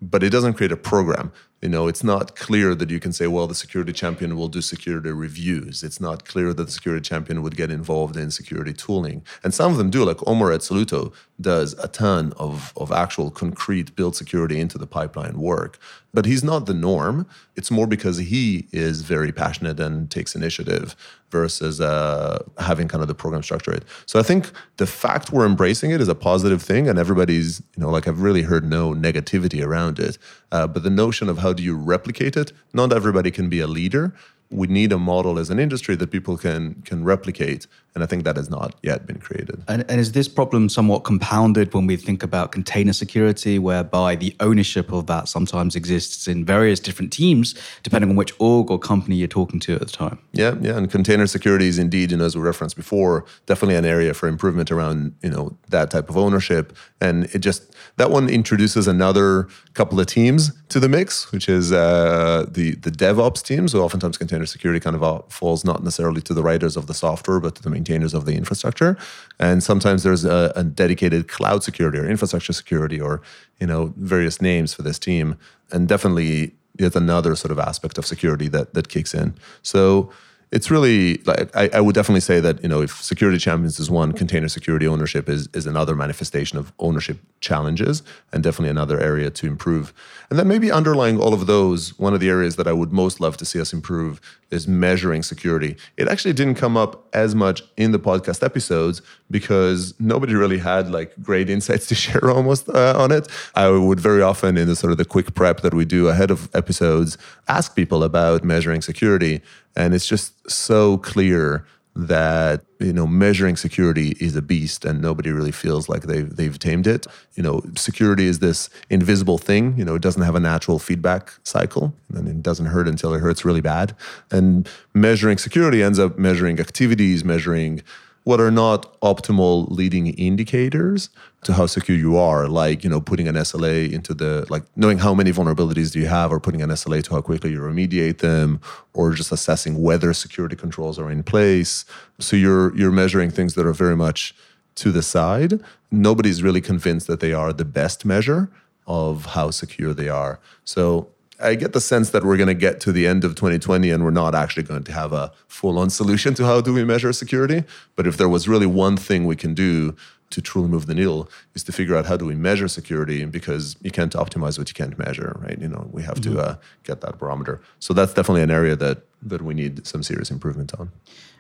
[0.02, 1.32] but it doesn't create a program.
[1.62, 4.62] You know, it's not clear that you can say, well, the security champion will do
[4.62, 5.84] security reviews.
[5.84, 9.24] It's not clear that the security champion would get involved in security tooling.
[9.44, 13.32] And some of them do, like Omer at Soluto does a ton of, of actual
[13.32, 15.80] concrete build security into the pipeline work.
[16.14, 17.28] But he's not the norm.
[17.56, 20.96] It's more because he is very passionate and takes initiative
[21.30, 23.84] versus uh, having kind of the program structure it.
[24.06, 27.84] So I think the fact we're embracing it is a positive thing, and everybody's, you
[27.84, 30.18] know, like I've really heard no negativity around it.
[30.54, 32.52] Uh, but the notion of how do you replicate it?
[32.74, 34.16] Not everybody can be a leader.
[34.50, 38.26] We need a model as an industry that people can can replicate and I think
[38.26, 39.64] that has not yet been created.
[39.70, 44.36] And, and, is this problem somewhat compounded when we think about container security, whereby the
[44.42, 49.16] ownership of that sometimes exists in various different teams, depending on which org or company
[49.16, 50.20] you're talking to at the time?
[50.34, 50.76] Yeah, yeah.
[50.76, 54.28] And container security is indeed, you know, as we referenced before, definitely an area for
[54.28, 56.76] improvement around, you know, that type of ownership.
[57.00, 61.72] And it just, that one introduces another couple of teams to the mix, which is
[61.72, 63.70] uh, the, the DevOps team.
[63.70, 66.88] So oftentimes container container security kind of uh, falls not necessarily to the writers of
[66.88, 68.98] the software, but to the maintainers of the infrastructure.
[69.40, 73.22] And sometimes there's a, a dedicated cloud security or infrastructure security or
[73.62, 75.38] you know various names for this team.
[75.72, 79.34] And definitely, yet another sort of aspect of security that that kicks in.
[79.62, 80.12] So
[80.56, 83.92] it's really like I, I, would definitely say that you know if security champions is
[83.92, 89.30] one container security ownership is is another manifestation of ownership challenges and definitely another area
[89.30, 89.94] to improve.
[90.30, 93.20] And then maybe underlying all of those one of the areas that i would most
[93.20, 95.76] love to see us improve is measuring security.
[95.98, 100.90] It actually didn't come up as much in the podcast episodes because nobody really had
[100.90, 103.28] like great insights to share almost uh, on it.
[103.56, 106.32] I would very often in the sort of the quick prep that we do ahead
[106.32, 109.42] of episodes ask people about measuring security
[109.76, 115.32] and it's just so clear that you know measuring security is a beast and nobody
[115.32, 117.08] really feels like they've they've tamed it.
[117.36, 121.34] You know security is this invisible thing you know it doesn't have a natural feedback
[121.44, 123.96] cycle and it doesn't hurt until it hurts really bad.
[124.30, 127.82] And measuring security ends up measuring activities measuring
[128.26, 131.10] what are not optimal leading indicators
[131.44, 134.98] to how secure you are like you know putting an sla into the like knowing
[134.98, 138.18] how many vulnerabilities do you have or putting an sla to how quickly you remediate
[138.18, 138.60] them
[138.94, 141.86] or just assessing whether security controls are in place.
[142.20, 144.34] So you're you're measuring things that are very much
[144.76, 145.62] to the side.
[145.92, 148.50] Nobody's really convinced that they are the best measure
[148.88, 150.40] of how secure they are.
[150.64, 153.90] So I get the sense that we're going to get to the end of 2020
[153.90, 156.84] and we're not actually going to have a full on solution to how do we
[156.84, 157.64] measure security.
[157.96, 159.96] But if there was really one thing we can do
[160.32, 163.76] to truly move the needle is to figure out how do we measure security because
[163.82, 165.60] you can't optimize what you can't measure, right?
[165.60, 166.36] You know, we have mm-hmm.
[166.36, 167.62] to uh, get that barometer.
[167.80, 170.92] So that's definitely an area that that we need some serious improvement on.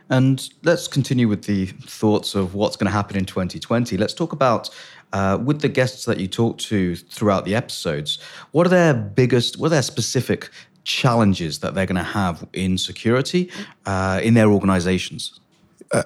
[0.10, 3.97] And let's continue with the thoughts of what's going to happen in 2020.
[3.97, 4.69] Let's talk about
[5.15, 8.19] uh, with the guests that you talk to throughout the episodes.
[8.51, 10.49] What are their biggest, what are their specific
[10.84, 13.49] challenges that they're going to have in security
[13.86, 15.39] uh, in their organizations?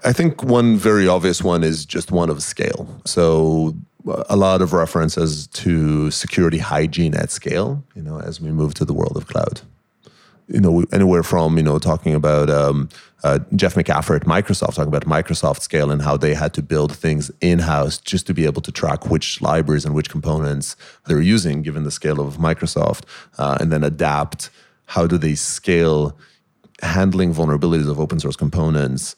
[0.03, 2.87] I think one very obvious one is just one of scale.
[3.05, 3.75] So
[4.29, 8.85] a lot of references to security hygiene at scale, you know, as we move to
[8.85, 9.61] the world of cloud
[10.49, 12.89] you know, anywhere from, you know, talking about um,
[13.23, 16.95] uh, Jeff McAffer at Microsoft, talking about Microsoft scale and how they had to build
[16.95, 21.21] things in house just to be able to track which libraries and which components they're
[21.21, 23.03] using, given the scale of Microsoft,
[23.37, 24.49] uh, and then adapt
[24.85, 26.17] how do they scale
[26.81, 29.15] handling vulnerabilities of open source components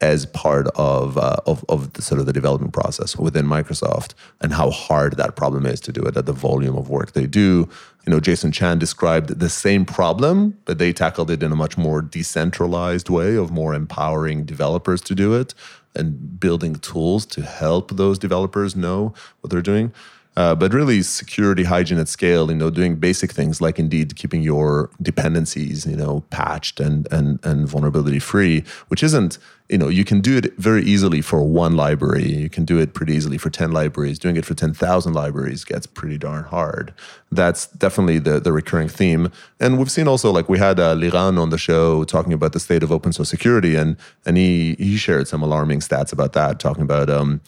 [0.00, 4.52] as part of, uh, of, of the sort of the development process within Microsoft and
[4.52, 7.68] how hard that problem is to do it at the volume of work they do.
[8.06, 11.78] You know, Jason Chan described the same problem, but they tackled it in a much
[11.78, 15.54] more decentralized way of more empowering developers to do it
[15.94, 19.92] and building tools to help those developers know what they're doing.
[20.34, 24.42] Uh, but really, security hygiene at scale, you know, doing basic things like indeed keeping
[24.42, 29.36] your dependencies, you know, patched and and and vulnerability free, which isn't,
[29.72, 32.30] you know, you can do it very easily for one library.
[32.30, 34.18] You can do it pretty easily for ten libraries.
[34.18, 36.92] Doing it for ten thousand libraries gets pretty darn hard.
[37.30, 39.32] That's definitely the the recurring theme.
[39.58, 42.60] And we've seen also like we had uh, Liran on the show talking about the
[42.60, 46.60] state of open source security, and and he he shared some alarming stats about that,
[46.60, 47.40] talking about um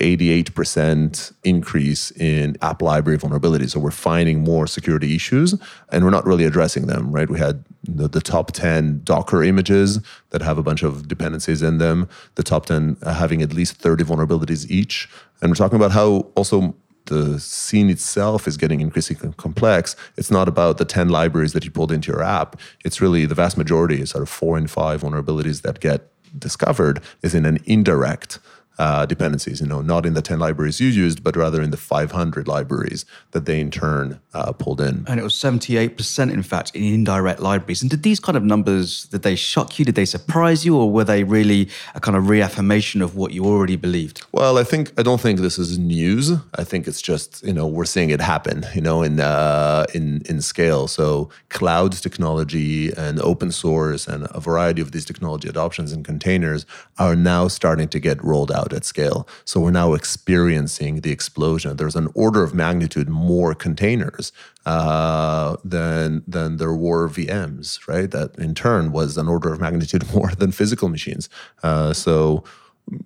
[0.00, 3.70] 88% increase in app library vulnerabilities.
[3.70, 5.54] So we're finding more security issues
[5.90, 7.28] and we're not really addressing them, right?
[7.28, 11.78] We had the, the, top 10 Docker images that have a bunch of dependencies in
[11.78, 15.08] them, the top 10 having at least 30 vulnerabilities each.
[15.40, 16.74] And we're talking about how also
[17.06, 19.94] the scene itself is getting increasingly complex.
[20.16, 22.58] It's not about the 10 libraries that you pulled into your app.
[22.84, 27.34] It's really the vast majority, sort of four and five vulnerabilities that get discovered is
[27.34, 28.38] in an indirect
[28.78, 31.76] uh, dependencies, you know, not in the 10 libraries you used, but rather in the
[31.76, 35.04] 500 libraries that they in turn uh, pulled in.
[35.06, 37.82] And it was 78%, in fact, in indirect libraries.
[37.82, 39.84] And did these kind of numbers, did they shock you?
[39.84, 40.76] Did they surprise you?
[40.76, 44.24] Or were they really a kind of reaffirmation of what you already believed?
[44.32, 46.32] Well, I think, I don't think this is news.
[46.54, 50.22] I think it's just, you know, we're seeing it happen, you know, in, uh, in,
[50.28, 50.88] in scale.
[50.88, 56.66] So cloud technology and open source and a variety of these technology adoptions and containers
[56.98, 59.28] are now starting to get rolled out out at scale.
[59.44, 61.76] So we're now experiencing the explosion.
[61.76, 64.32] There's an order of magnitude more containers
[64.66, 68.10] uh, than than there were VMs, right?
[68.10, 71.28] That in turn was an order of magnitude more than physical machines.
[71.62, 72.44] Uh, so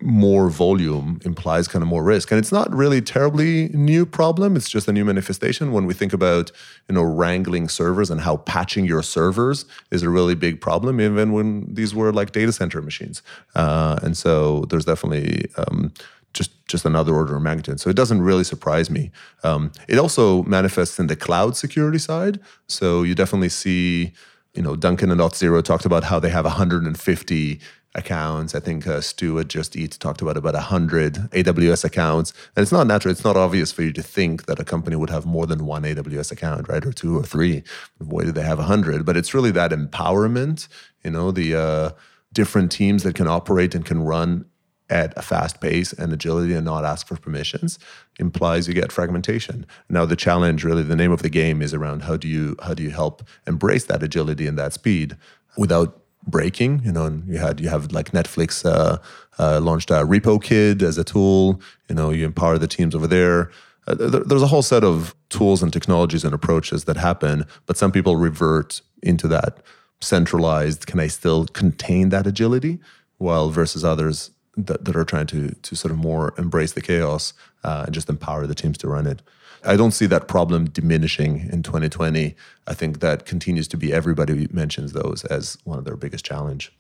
[0.03, 4.69] more volume implies kind of more risk and it's not really terribly new problem it's
[4.69, 6.51] just a new manifestation when we think about
[6.89, 11.33] you know wrangling servers and how patching your servers is a really big problem even
[11.33, 13.23] when these were like data center machines
[13.55, 15.93] uh, and so there's definitely um,
[16.35, 17.81] just just another order of magnitude.
[17.81, 19.11] So it doesn't really surprise me.
[19.43, 22.39] Um, it also manifests in the cloud security side.
[22.67, 24.13] So you definitely see
[24.55, 27.61] you know, Duncan and Auth0 talked about how they have 150
[27.99, 28.55] accounts.
[28.55, 32.33] I think uh, Stu at Just Eat talked about about 100 AWS accounts.
[32.57, 35.11] And it's not natural, it's not obvious for you to think that a company would
[35.11, 36.85] have more than one AWS account, right?
[36.85, 37.63] Or two or three.
[37.99, 39.05] Why do they have 100?
[39.05, 40.69] But it's really that empowerment,
[41.05, 41.91] you know, the uh,
[42.33, 44.47] different teams that can operate and can run
[44.91, 47.79] at a fast pace and agility and not ask for permissions
[48.19, 49.67] implies you get fragmentation.
[49.89, 52.75] Now the challenge really the name of the game is around how do you how
[52.75, 55.17] do you help embrace that agility and that speed
[55.57, 56.83] without breaking.
[56.85, 58.99] You know, and you had you have like Netflix uh,
[59.39, 61.61] uh, launched Repokid as a tool.
[61.89, 63.51] You know, you empower the teams over there.
[63.87, 67.91] Uh, there's a whole set of tools and technologies and approaches that happen, but some
[67.91, 69.59] people revert into that
[70.01, 70.87] centralized.
[70.87, 72.79] Can I still contain that agility?
[73.17, 77.33] While versus others that, that are trying to to sort of more embrace the chaos
[77.65, 79.23] uh, and just empower the teams to run it.
[79.65, 82.35] I don't see that problem diminishing in 2020.
[82.67, 86.73] I think that continues to be everybody mentions those as one of their biggest challenge.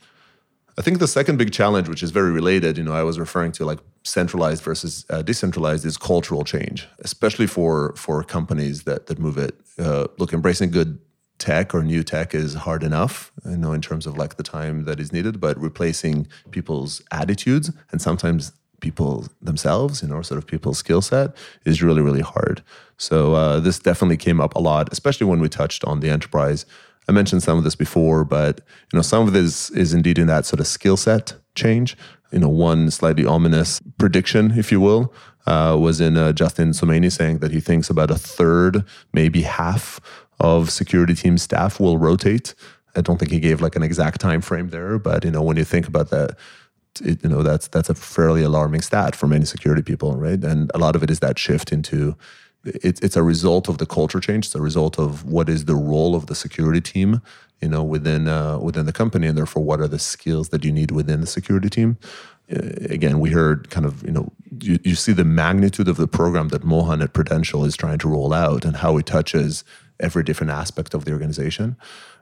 [0.78, 3.50] I think the second big challenge, which is very related, you know, I was referring
[3.52, 9.18] to like centralized versus uh, decentralized, is cultural change, especially for for companies that that
[9.18, 9.56] move it.
[9.76, 11.00] Uh, look, embracing good
[11.38, 14.84] tech or new tech is hard enough, you know, in terms of like the time
[14.84, 20.46] that is needed, but replacing people's attitudes and sometimes people themselves, you know, sort of
[20.46, 22.62] people's skill set is really, really hard.
[22.96, 26.66] So uh, this definitely came up a lot, especially when we touched on the enterprise.
[27.08, 28.60] I mentioned some of this before, but
[28.92, 31.96] you know, some of this is indeed in that sort of skill set change.
[32.32, 35.14] You know, one slightly ominous prediction, if you will,
[35.46, 39.98] uh, was in uh, Justin Somaini saying that he thinks about a third, maybe half
[40.38, 42.54] of security team staff will rotate.
[42.94, 45.56] I don't think he gave like an exact time frame there, but you know, when
[45.56, 46.36] you think about that,
[47.01, 50.42] it, you know that's that's a fairly alarming stat for many security people, right?
[50.42, 52.16] And a lot of it is that shift into
[52.64, 54.46] it, it's a result of the culture change.
[54.46, 57.22] It's a result of what is the role of the security team,
[57.61, 60.72] you know, within uh, within the company, and therefore what are the skills that you
[60.72, 61.98] need within the security team.
[62.51, 66.09] Uh, again, we heard kind of you know you, you see the magnitude of the
[66.09, 69.64] program that Mohan at Prudential is trying to roll out and how it touches
[70.01, 71.77] every different aspect of the organization.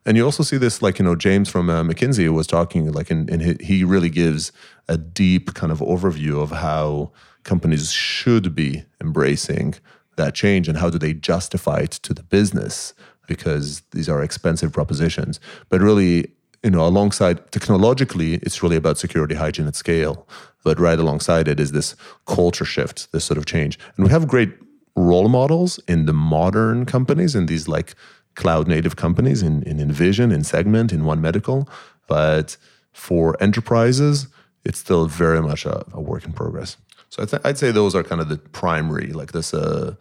[0.07, 3.11] And you also see this, like, you know, James from uh, McKinsey was talking, like,
[3.11, 4.53] in, in he really gives
[4.89, 7.11] a deep kind of overview of how
[7.43, 9.75] companies should be embracing
[10.17, 12.95] that change and how do they justify it to the business
[13.27, 15.41] because these are expensive propositions.
[15.69, 16.31] But really,
[16.63, 20.27] you know, alongside technologically, it's really about security hygiene at scale.
[20.63, 23.79] But right alongside it is this culture shift, this sort of change.
[23.97, 24.55] And we have great
[24.97, 27.95] role models in the modern companies, in these like
[28.37, 31.69] cloud native companies in, in InVision, in Segment, in One Medical.
[32.07, 32.57] But
[32.93, 34.29] for enterprises,
[34.65, 36.77] it's still very much a, a work in progress.
[37.09, 39.95] So th- I'd, say those are kind of the primary, like this uh,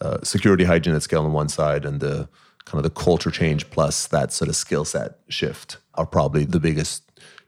[0.00, 2.28] uh, security hygiene at scale on one side and the
[2.64, 6.60] kind of the culture change plus that sort of skill set shift are probably the
[6.60, 7.02] biggest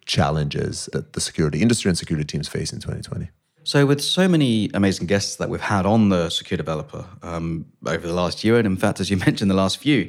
[0.07, 3.31] challenges that the security industry and security teams face in 2020.
[3.63, 8.07] So, with so many amazing guests that we've had on the Secure Developer um, over
[8.07, 10.09] the last year, and in fact, as you mentioned, the last few,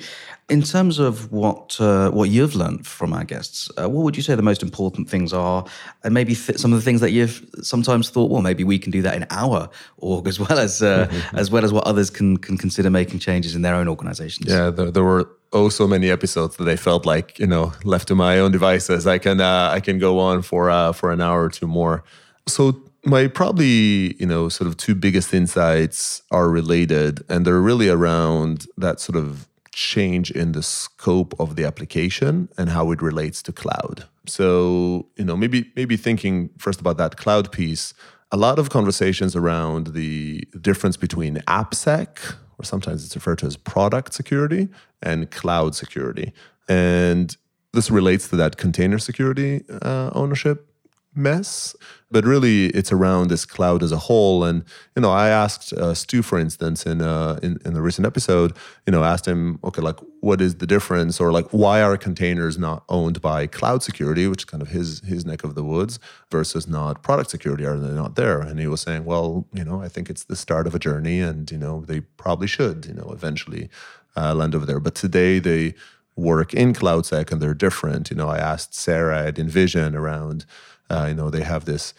[0.49, 4.23] in terms of what uh, what you've learned from our guests, uh, what would you
[4.23, 5.65] say the most important things are,
[6.03, 8.91] and maybe th- some of the things that you've sometimes thought, well, maybe we can
[8.91, 12.37] do that in our org as well as uh, as well as what others can
[12.37, 14.49] can consider making changes in their own organizations.
[14.49, 18.07] Yeah, there, there were oh so many episodes that I felt like you know left
[18.07, 21.19] to my own devices, I can uh, I can go on for uh, for an
[21.19, 22.03] hour or two more.
[22.47, 27.89] So my probably you know sort of two biggest insights are related and they're really
[27.89, 33.41] around that sort of change in the scope of the application and how it relates
[33.41, 34.05] to cloud.
[34.27, 37.93] So you know maybe maybe thinking first about that cloud piece
[38.33, 43.57] a lot of conversations around the difference between appsec or sometimes it's referred to as
[43.57, 44.69] product security
[45.01, 46.31] and cloud security.
[46.69, 47.35] And
[47.73, 50.70] this relates to that container security uh, ownership
[51.13, 51.75] mess
[52.11, 54.43] but really it's around this cloud as a whole.
[54.43, 54.63] And
[54.95, 58.55] you know i asked uh, stu for instance in, uh, in in the recent episode
[58.85, 61.19] you know asked him okay like what is the difference?
[61.19, 64.99] Or like why are containers not owned by cloud security which is kind of his
[65.01, 67.65] his neck of the woods versus not product security?
[67.65, 68.41] Are they not there?
[68.41, 71.21] And he was saying well you know i think it's the start of a journey
[71.21, 73.69] and you know they probably should you know eventually
[74.15, 74.79] uh, land over there.
[74.79, 75.73] But today they
[76.17, 78.11] work in cloudsec and they're different.
[78.11, 80.45] You know i asked sarah at InVision around
[80.91, 81.93] uh, you know, they have this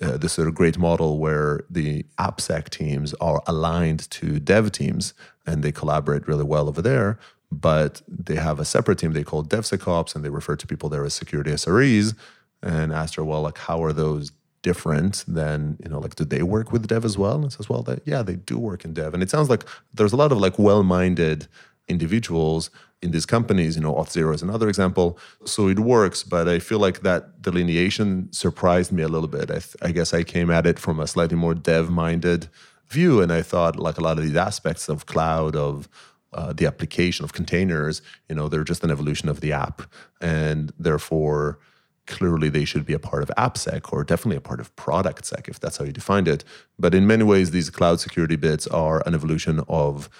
[0.00, 5.12] uh, this sort of great model where the AppSec teams are aligned to dev teams
[5.44, 7.18] and they collaborate really well over there.
[7.50, 11.04] But they have a separate team they call DevSecOps and they refer to people there
[11.04, 12.14] as security SREs.
[12.62, 14.30] And asked her, well, like, how are those
[14.62, 17.82] different than you know like do they work with dev as well and says well
[17.82, 20.38] that yeah they do work in dev and it sounds like there's a lot of
[20.38, 21.48] like well-minded
[21.92, 22.70] individuals
[23.02, 23.76] in these companies.
[23.76, 25.18] You know, Auth0 is another example.
[25.44, 29.50] So it works, but I feel like that delineation surprised me a little bit.
[29.50, 32.48] I, th- I guess I came at it from a slightly more dev-minded
[32.88, 35.88] view, and I thought like a lot of these aspects of cloud of
[36.32, 39.82] uh, the application of containers, you know, they're just an evolution of the app,
[40.20, 41.58] and therefore
[42.06, 45.60] clearly they should be a part of AppSec or definitely a part of ProductSec if
[45.60, 46.42] that's how you defined it.
[46.78, 50.10] But in many ways, these cloud security bits are an evolution of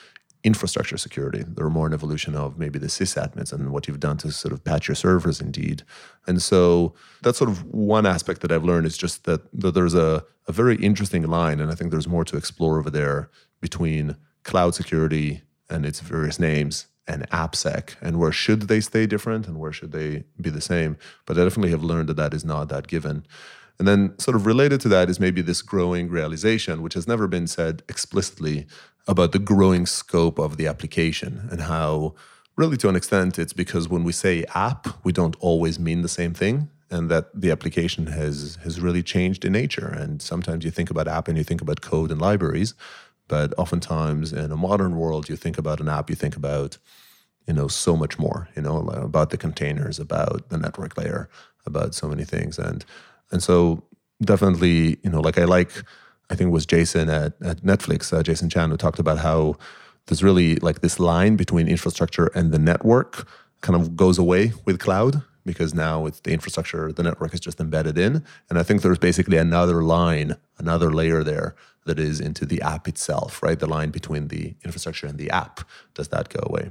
[0.45, 1.45] infrastructure security.
[1.47, 4.65] They're more an evolution of maybe the sysadmins and what you've done to sort of
[4.65, 5.85] patch your servers indeed.
[6.27, 9.95] And so that's sort of one aspect that I've learned is just that, that there's
[9.95, 13.31] a, a very interesting line, and I think there's more to explore over there
[13.61, 19.47] between cloud security and its various names and AppSec, and where should they stay different
[19.47, 20.97] and where should they be the same.
[21.27, 23.27] But I definitely have learned that that is not that given.
[23.79, 27.27] And then, sort of related to that, is maybe this growing realization, which has never
[27.27, 28.67] been said explicitly,
[29.07, 32.15] about the growing scope of the application and how,
[32.57, 36.09] really, to an extent, it's because when we say app, we don't always mean the
[36.09, 36.71] same thing.
[36.91, 39.87] And that the application has has really changed in nature.
[39.87, 42.75] And sometimes you think about app and you think about code and libraries,
[43.29, 46.77] but oftentimes in a modern world, you think about an app, you think about,
[47.47, 51.31] you know, so much more, you know, about the containers, about the network layer,
[51.65, 52.59] about so many things.
[52.59, 52.85] And
[53.31, 53.83] and so
[54.21, 55.73] definitely, you know, like I like,
[56.33, 59.57] I think it was Jason at, at Netflix, uh, Jason Chan, who talked about how
[60.07, 63.29] there's really like this line between infrastructure and the network
[63.61, 67.61] kind of goes away with cloud because now it's the infrastructure, the network is just
[67.61, 68.25] embedded in.
[68.49, 71.55] And I think there's basically another line, another layer there
[71.85, 73.59] that is into the app itself, right?
[73.59, 75.61] The line between the infrastructure and the app.
[75.93, 76.71] Does that go away?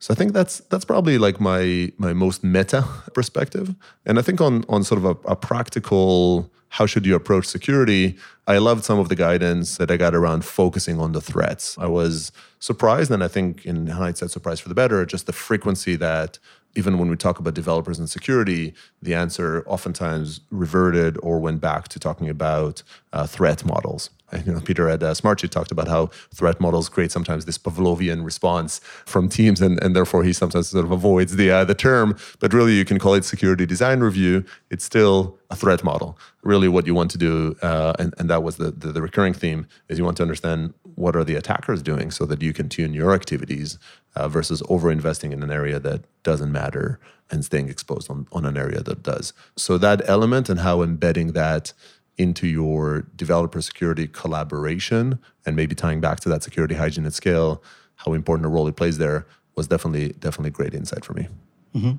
[0.00, 2.84] So I think that's that's probably like my my most meta
[3.14, 3.74] perspective.
[4.04, 8.16] And I think on on sort of a, a practical how should you approach security,
[8.48, 11.78] I loved some of the guidance that I got around focusing on the threats.
[11.78, 15.94] I was surprised, and I think in hindsight, surprised for the better, just the frequency
[15.94, 16.40] that
[16.74, 21.86] even when we talk about developers and security, the answer oftentimes reverted or went back
[21.88, 24.10] to talking about uh, threat models.
[24.32, 28.24] You know, Peter at uh, Smartsheet talked about how threat models create sometimes this Pavlovian
[28.24, 32.16] response from teams, and, and therefore he sometimes sort of avoids the uh, the term.
[32.40, 34.44] But really, you can call it security design review.
[34.70, 36.18] It's still a threat model.
[36.42, 39.34] Really, what you want to do, uh, and, and that was the, the the recurring
[39.34, 42.68] theme, is you want to understand what are the attackers doing so that you can
[42.68, 43.78] tune your activities
[44.16, 46.98] uh, versus over investing in an area that doesn't matter
[47.30, 49.32] and staying exposed on, on an area that does.
[49.56, 51.72] So that element and how embedding that
[52.16, 57.62] into your developer security collaboration and maybe tying back to that security hygiene at scale,
[57.96, 61.28] how important a role it plays there was definitely definitely great insight for me.
[61.74, 61.92] Mm-hmm.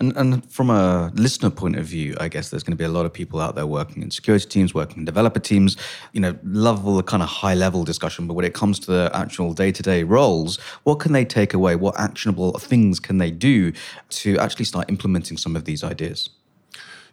[0.00, 2.90] And, and from a listener point of view, I guess there's going to be a
[2.90, 5.76] lot of people out there working in security teams, working in developer teams,
[6.12, 8.26] you know, love all the kind of high level discussion.
[8.26, 11.54] But when it comes to the actual day to day roles, what can they take
[11.54, 11.76] away?
[11.76, 13.72] What actionable things can they do
[14.10, 16.30] to actually start implementing some of these ideas?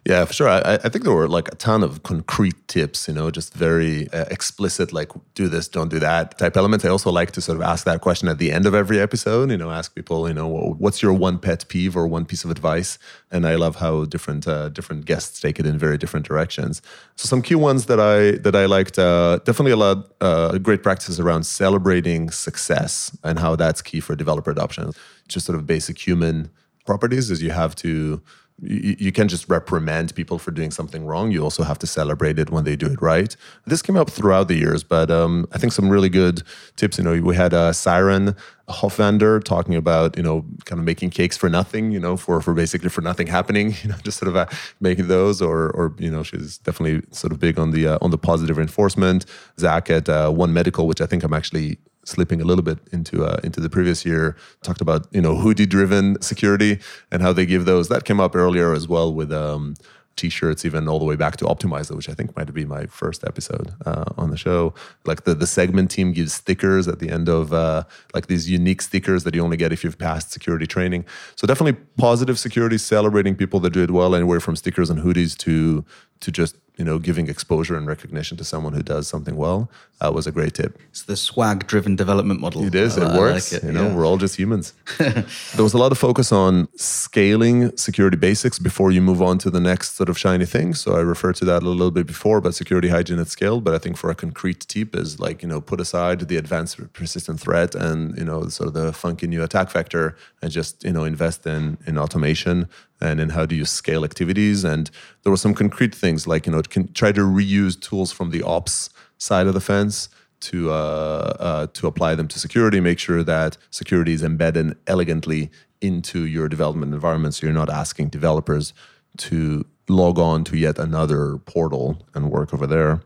[0.06, 0.48] Yeah, for sure.
[0.48, 4.08] I, I, think there were like a ton of concrete tips, you know, just very
[4.14, 6.86] uh, explicit, like do this, don't do that type elements.
[6.86, 9.50] I also like to sort of ask that question at the end of every episode,
[9.50, 12.50] you know, ask people, you know, what's your one pet peeve or one piece of
[12.50, 12.98] advice?
[13.30, 16.80] And I love how different uh, different guests take it in very different directions.
[17.16, 20.82] So some key ones that I that I liked, uh, definitely a lot uh, great
[20.82, 24.92] practices around celebrating success and how that's key for developer adoption.
[25.28, 26.50] Just sort of basic human
[26.86, 28.22] properties is you have to
[28.62, 31.30] you, can't just reprimand people for doing something wrong.
[31.30, 33.34] You also have to celebrate it when they do it right.
[33.66, 36.42] This came up throughout the years, but um, I think some really good
[36.76, 36.98] tips.
[36.98, 38.36] You know, we had a Siren
[38.68, 41.90] Hofvander talking about you know kind of making cakes for nothing.
[41.90, 43.74] You know, for for basically for nothing happening.
[43.82, 44.46] You know, just sort of uh,
[44.80, 48.10] making those, or or you know, she's definitely sort of big on the uh, on
[48.10, 49.24] the positive reinforcement.
[49.58, 53.24] Zach at uh, One Medical, which I think I'm actually slipping a little bit into
[53.24, 56.78] uh, into the previous year talked about you know hoodie driven security
[57.10, 57.88] and how they give those.
[57.88, 59.74] That came up earlier as well with um,
[60.16, 63.24] t-shirts even all the way back to Optimizely which i think might be my first
[63.24, 64.74] episode uh, on the show.
[65.06, 67.84] Like the, the segment team gives stickers at the end of uh,
[68.14, 71.06] like these unique stickers that you only get if you've passed security training.
[71.36, 75.36] So definitely positive security celebrating people that do it well anywhere from stickers and hoodies
[75.38, 75.84] to
[76.20, 80.10] to just you know, giving exposure and recognition to someone who does something well uh,
[80.12, 80.78] was a great tip.
[80.88, 82.64] It's the swag-driven development model.
[82.64, 82.96] It is.
[82.96, 83.52] I, it works.
[83.52, 83.94] Like it, you know, yeah.
[83.94, 84.72] we're all just humans.
[84.98, 85.24] there
[85.58, 89.60] was a lot of focus on scaling security basics before you move on to the
[89.60, 90.74] next sort of shiny thing.
[90.74, 93.60] So I referred to that a little bit before, but security hygiene at scale.
[93.60, 96.92] But I think for a concrete tip is like you know, put aside the advanced
[96.92, 100.92] persistent threat and you know, sort of the funky new attack vector, and just you
[100.92, 102.68] know, invest in in automation
[103.00, 104.64] and in how do you scale activities.
[104.64, 104.90] And
[105.22, 108.42] there were some concrete things like, you know, can try to reuse tools from the
[108.42, 112.80] ops side of the fence to uh, uh, to apply them to security.
[112.80, 115.50] Make sure that security is embedded elegantly
[115.80, 118.74] into your development environment, so you're not asking developers
[119.16, 123.00] to log on to yet another portal and work over there.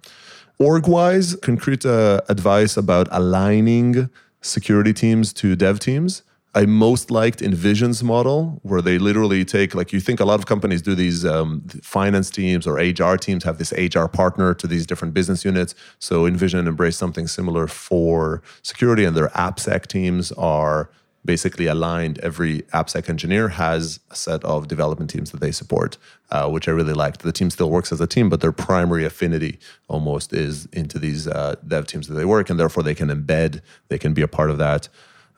[0.59, 6.23] Org wise, concrete uh, advice about aligning security teams to dev teams.
[6.57, 10.47] I most liked InVision's model, where they literally take, like, you think a lot of
[10.47, 14.87] companies do these um, finance teams or HR teams have this HR partner to these
[14.87, 15.75] different business units.
[15.99, 20.91] So InVision embraced something similar for security, and their AppSec teams are
[21.25, 22.19] basically aligned.
[22.21, 25.97] Every AppSec engineer has a set of development teams that they support,
[26.31, 27.23] uh, which I really liked.
[27.23, 31.27] The team still works as a team, but their primary affinity almost is into these
[31.27, 34.29] uh, dev teams that they work, and therefore they can embed, they can be a
[34.29, 34.89] part of that.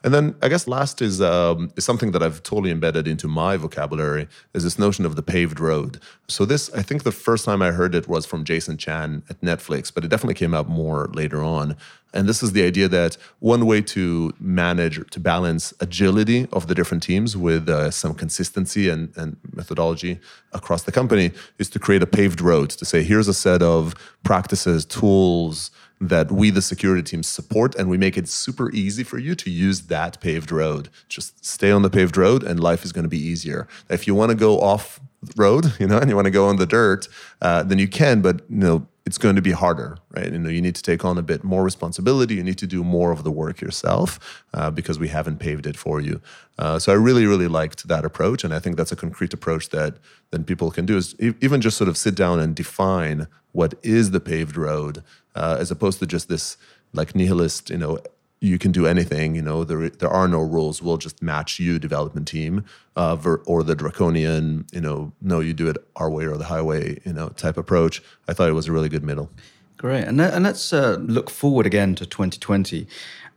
[0.03, 3.57] And then I guess last is um, is something that I've totally embedded into my
[3.57, 5.99] vocabulary is this notion of the paved road.
[6.27, 9.41] So this, I think, the first time I heard it was from Jason Chan at
[9.41, 11.75] Netflix, but it definitely came out more later on.
[12.13, 16.75] And this is the idea that one way to manage to balance agility of the
[16.75, 20.19] different teams with uh, some consistency and, and methodology
[20.53, 23.93] across the company is to create a paved road to say here's a set of
[24.23, 29.17] practices, tools that we, the security teams, support, and we make it super easy for
[29.17, 30.89] you to use that paved road.
[31.09, 33.67] Just stay on the paved road, and life is going to be easier.
[33.89, 34.99] If you want to go off
[35.35, 37.07] road, you know, and you want to go on the dirt,
[37.41, 40.33] uh, then you can, but you know, it's going to be harder, right?
[40.33, 42.35] You know, you need to take on a bit more responsibility.
[42.35, 45.77] You need to do more of the work yourself uh, because we haven't paved it
[45.77, 46.19] for you.
[46.59, 49.69] Uh, so I really, really liked that approach, and I think that's a concrete approach
[49.69, 49.95] that
[50.31, 54.11] then people can do is even just sort of sit down and define what is
[54.11, 55.03] the paved road,
[55.37, 56.57] uh, as opposed to just this
[56.93, 57.99] like nihilist, you know,
[58.39, 59.35] you can do anything.
[59.35, 60.81] You know, there there are no rules.
[60.81, 62.65] We'll just match you, development team,
[62.95, 64.65] uh, ver, or the draconian.
[64.71, 66.99] You know, no, you do it our way or the highway.
[67.05, 68.01] You know, type approach.
[68.27, 69.29] I thought it was a really good middle.
[69.77, 72.87] Great, and and let's uh, look forward again to 2020,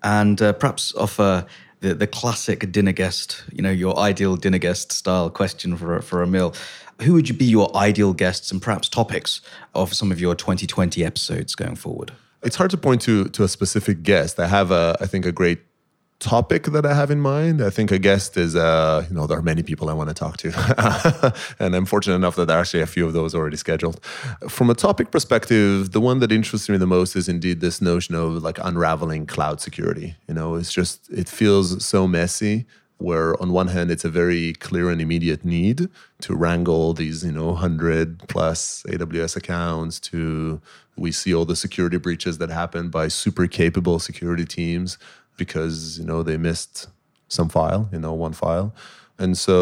[0.03, 1.47] and uh, perhaps offer.
[1.81, 6.23] The, the classic dinner guest, you know, your ideal dinner guest style question for for
[6.23, 6.55] a meal.
[7.03, 9.41] Who would you be your ideal guests and perhaps topics
[9.75, 12.13] of some of your 2020 episodes going forward?
[12.43, 14.39] it's hard to point to to a specific guest.
[14.39, 15.61] I have a I think a great
[16.21, 17.61] topic that I have in mind.
[17.63, 20.15] I think a guest is uh you know there are many people I want to
[20.15, 23.57] talk to, and I'm fortunate enough that there are actually a few of those already
[23.57, 24.03] scheduled.
[24.49, 28.15] From a topic perspective, the one that interests me the most is indeed this notion
[28.15, 30.15] of like unraveling cloud security.
[30.29, 32.67] You know, it's just it feels so messy
[33.01, 35.89] where on one hand it's a very clear and immediate need
[36.21, 40.61] to wrangle these you know 100 plus aws accounts to
[40.97, 44.99] we see all the security breaches that happen by super capable security teams
[45.45, 46.77] because you know they missed
[47.37, 48.69] some file you know one file.
[49.19, 49.59] And so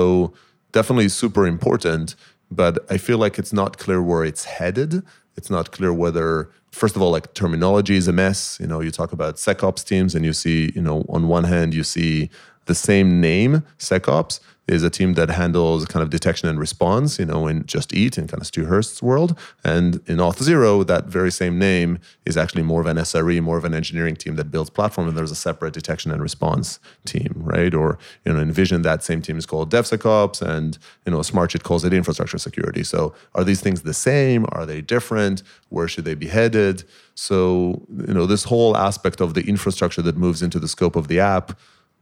[0.72, 2.14] definitely super important
[2.50, 4.92] but i feel like it's not clear where it's headed.
[5.38, 6.50] It's not clear whether
[6.80, 8.58] first of all like terminology is a mess.
[8.60, 11.74] You know you talk about secops teams and you see you know on one hand
[11.78, 12.30] you see
[12.68, 17.24] the same name, SecOps, is a team that handles kind of detection and response, you
[17.24, 19.36] know, in Just Eat and kind of Stu Hirst's world.
[19.64, 23.64] And in Auth0, that very same name is actually more of an SRE, more of
[23.64, 27.74] an engineering team that builds platform, and there's a separate detection and response team, right?
[27.74, 31.84] Or, you know, InVision that same team is called DevSecOps, and, you know, Smartsheet calls
[31.84, 32.84] it infrastructure security.
[32.84, 34.44] So are these things the same?
[34.50, 35.42] Are they different?
[35.70, 36.84] Where should they be headed?
[37.14, 41.08] So, you know, this whole aspect of the infrastructure that moves into the scope of
[41.08, 41.58] the app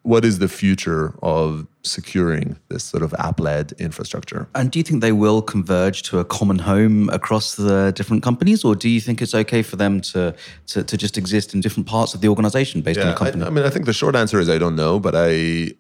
[0.06, 4.48] what is the future of securing this sort of app-led infrastructure?
[4.54, 8.64] And do you think they will converge to a common home across the different companies,
[8.64, 10.32] or do you think it's okay for them to
[10.68, 13.42] to, to just exist in different parts of the organization based yeah, on the company?
[13.42, 15.72] I, I, mean, I think the short answer is I don't know, but I,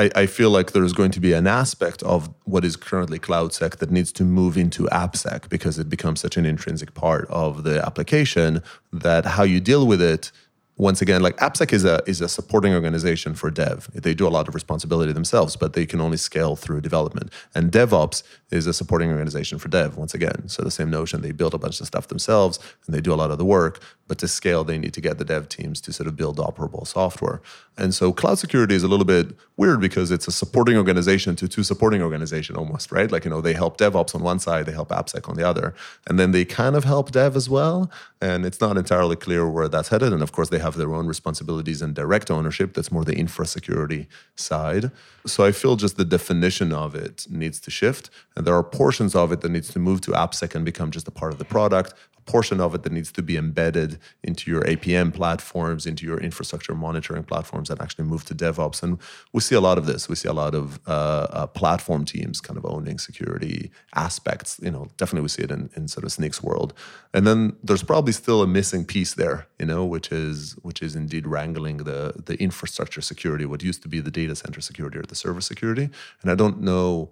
[0.00, 3.78] I I feel like there's going to be an aspect of what is currently CloudSec
[3.78, 7.84] that needs to move into AppSec because it becomes such an intrinsic part of the
[7.84, 8.62] application
[8.92, 10.30] that how you deal with it
[10.76, 13.90] once again, like AppSec is a is a supporting organization for dev.
[13.94, 17.30] They do a lot of responsibility themselves, but they can only scale through development.
[17.54, 19.96] And DevOps is a supporting organization for dev.
[19.96, 21.20] Once again, so the same notion.
[21.20, 23.82] They build a bunch of stuff themselves and they do a lot of the work,
[24.12, 26.86] but to scale, they need to get the dev teams to sort of build operable
[26.86, 27.40] software.
[27.78, 31.48] And so cloud security is a little bit weird because it's a supporting organization to
[31.48, 33.10] two supporting organization almost, right?
[33.10, 35.74] Like you know they help DevOps on one side, they help AppSec on the other,
[36.06, 37.90] and then they kind of help dev as well.
[38.20, 40.12] And it's not entirely clear where that's headed.
[40.12, 42.74] And of course, they have their own responsibilities and direct ownership.
[42.74, 44.90] That's more the infra security side.
[45.24, 48.10] So I feel just the definition of it needs to shift.
[48.36, 51.08] And there are portions of it that needs to move to AppSec and become just
[51.08, 51.94] a part of the product,
[52.26, 56.74] portion of it that needs to be embedded into your APM platforms, into your infrastructure
[56.74, 58.82] monitoring platforms, and actually move to DevOps.
[58.82, 58.98] And
[59.32, 60.08] we see a lot of this.
[60.08, 64.60] We see a lot of uh, uh, platform teams kind of owning security aspects.
[64.62, 66.74] You know, definitely we see it in, in sort of Snyk's world.
[67.14, 70.94] And then there's probably still a missing piece there, you know, which is which is
[70.94, 75.02] indeed wrangling the the infrastructure security, what used to be the data center security or
[75.02, 75.90] the server security.
[76.22, 77.10] And I don't know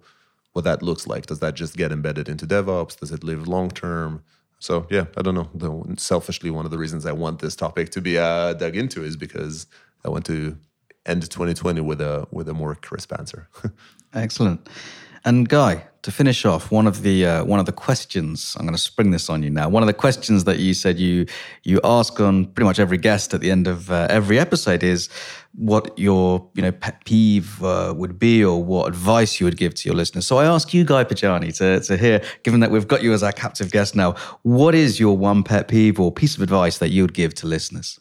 [0.53, 1.25] what that looks like.
[1.25, 2.99] Does that just get embedded into DevOps?
[2.99, 4.23] Does it live long term?
[4.61, 5.49] So yeah, I don't know.
[5.55, 9.03] The, selfishly, one of the reasons I want this topic to be uh, dug into
[9.03, 9.65] is because
[10.05, 10.55] I want to
[11.07, 13.49] end 2020 with a with a more crisp answer.
[14.13, 14.69] Excellent.
[15.23, 18.75] And Guy, to finish off, one of the uh, one of the questions I'm going
[18.75, 19.69] to spring this on you now.
[19.69, 21.27] One of the questions that you said you
[21.63, 25.09] you ask on pretty much every guest at the end of uh, every episode is
[25.53, 29.75] what your you know pet peeve uh, would be or what advice you would give
[29.75, 30.25] to your listeners.
[30.25, 33.21] So I ask you, Guy Podjarny, to to hear, given that we've got you as
[33.21, 36.89] our captive guest now, what is your one pet peeve or piece of advice that
[36.89, 37.99] you would give to listeners?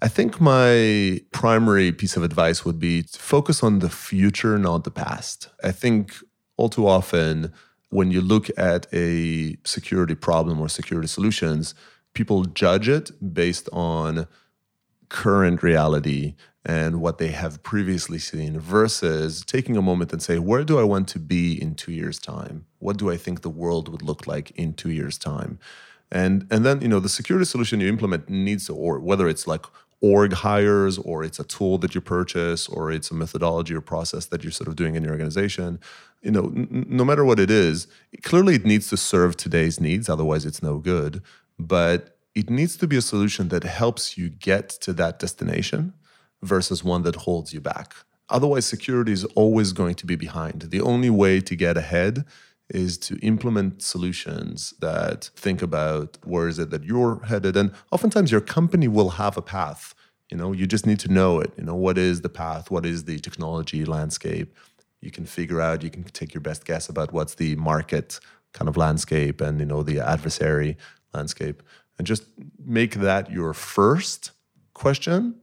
[0.00, 4.84] I think my primary piece of advice would be to focus on the future, not
[4.84, 5.48] the past.
[5.64, 6.14] I think
[6.58, 7.52] all too often,
[7.88, 11.74] when you look at a security problem or security solutions,
[12.12, 14.26] people judge it based on
[15.08, 16.34] current reality
[16.66, 20.82] and what they have previously seen versus taking a moment and say, where do I
[20.82, 22.66] want to be in two years' time?
[22.78, 25.58] What do I think the world would look like in two years' time?
[26.10, 29.46] And and then you know the security solution you implement needs to, or whether it's
[29.46, 29.64] like
[30.00, 34.26] org hires or it's a tool that you purchase or it's a methodology or process
[34.26, 35.80] that you're sort of doing in your organization
[36.22, 37.86] you know n- no matter what it is
[38.22, 41.22] clearly it needs to serve today's needs otherwise it's no good
[41.58, 45.92] but it needs to be a solution that helps you get to that destination
[46.40, 47.94] versus one that holds you back.
[48.28, 50.62] Otherwise security is always going to be behind.
[50.70, 52.24] The only way to get ahead
[52.68, 58.30] is to implement solutions that think about where is it that you're headed and oftentimes
[58.30, 59.94] your company will have a path.
[60.30, 61.50] You know you just need to know it.
[61.56, 62.70] You know what is the path?
[62.70, 64.54] What is the technology landscape
[65.00, 68.20] you can figure out you can take your best guess about what's the market
[68.52, 70.76] kind of landscape and you know the adversary
[71.14, 71.62] landscape
[71.98, 72.24] and just
[72.64, 74.32] make that your first
[74.74, 75.34] question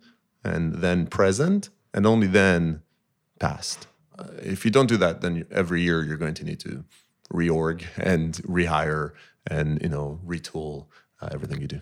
[0.43, 2.81] and then present and only then
[3.39, 3.87] past
[4.17, 6.83] uh, if you don't do that then every year you're going to need to
[7.33, 9.11] reorg and rehire
[9.47, 10.87] and you know retool
[11.21, 11.81] uh, everything you do.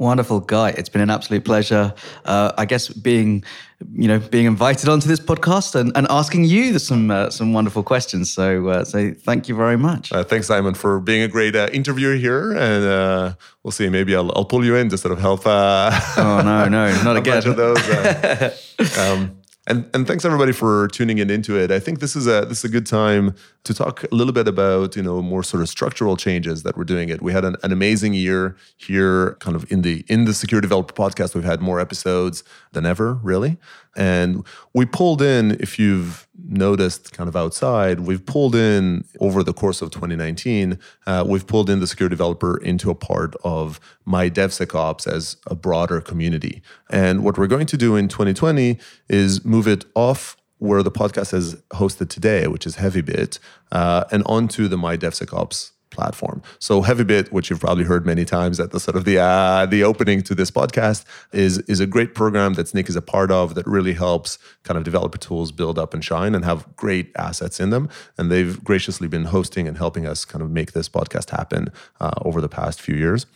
[0.00, 0.70] Wonderful guy.
[0.70, 1.92] It's been an absolute pleasure.
[2.24, 3.44] Uh, I guess being,
[3.92, 7.82] you know, being invited onto this podcast and, and asking you some uh, some wonderful
[7.82, 8.32] questions.
[8.32, 10.10] So uh, so thank you very much.
[10.10, 12.52] Uh, thanks, Simon, for being a great uh, interviewer here.
[12.52, 13.90] And uh, we'll see.
[13.90, 15.42] Maybe I'll, I'll pull you in to sort of help.
[15.46, 17.46] oh no, no, not again.
[17.46, 17.78] of those.
[18.98, 21.70] Um, and and thanks everybody for tuning in into it.
[21.70, 23.34] I think this is a this is a good time
[23.64, 26.84] to talk a little bit about you know more sort of structural changes that we're
[26.84, 27.20] doing it.
[27.20, 30.94] We had an, an amazing year here, kind of in the in the security developer
[30.94, 31.34] podcast.
[31.34, 32.42] We've had more episodes
[32.72, 33.58] than ever, really,
[33.94, 35.52] and we pulled in.
[35.60, 40.78] If you've noticed, kind of outside, we've pulled in over the course of 2019.
[41.06, 45.54] Uh, we've pulled in the security developer into a part of my DevSecOps as a
[45.54, 46.62] broader community.
[46.90, 48.78] And what we're going to do in 2020
[49.08, 53.38] is move it off where the podcast is hosted today, which is HeavyBit,
[53.72, 56.42] uh, and onto the My DevSecOps platform.
[56.58, 59.84] So HeavyBit, which you've probably heard many times at the sort of the uh, the
[59.84, 63.54] opening to this podcast, is is a great program that Snyk is a part of
[63.54, 67.60] that really helps kind of developer tools build up and shine and have great assets
[67.60, 67.88] in them.
[68.16, 71.68] And they've graciously been hosting and helping us kind of make this podcast happen
[72.00, 73.26] uh, over the past few years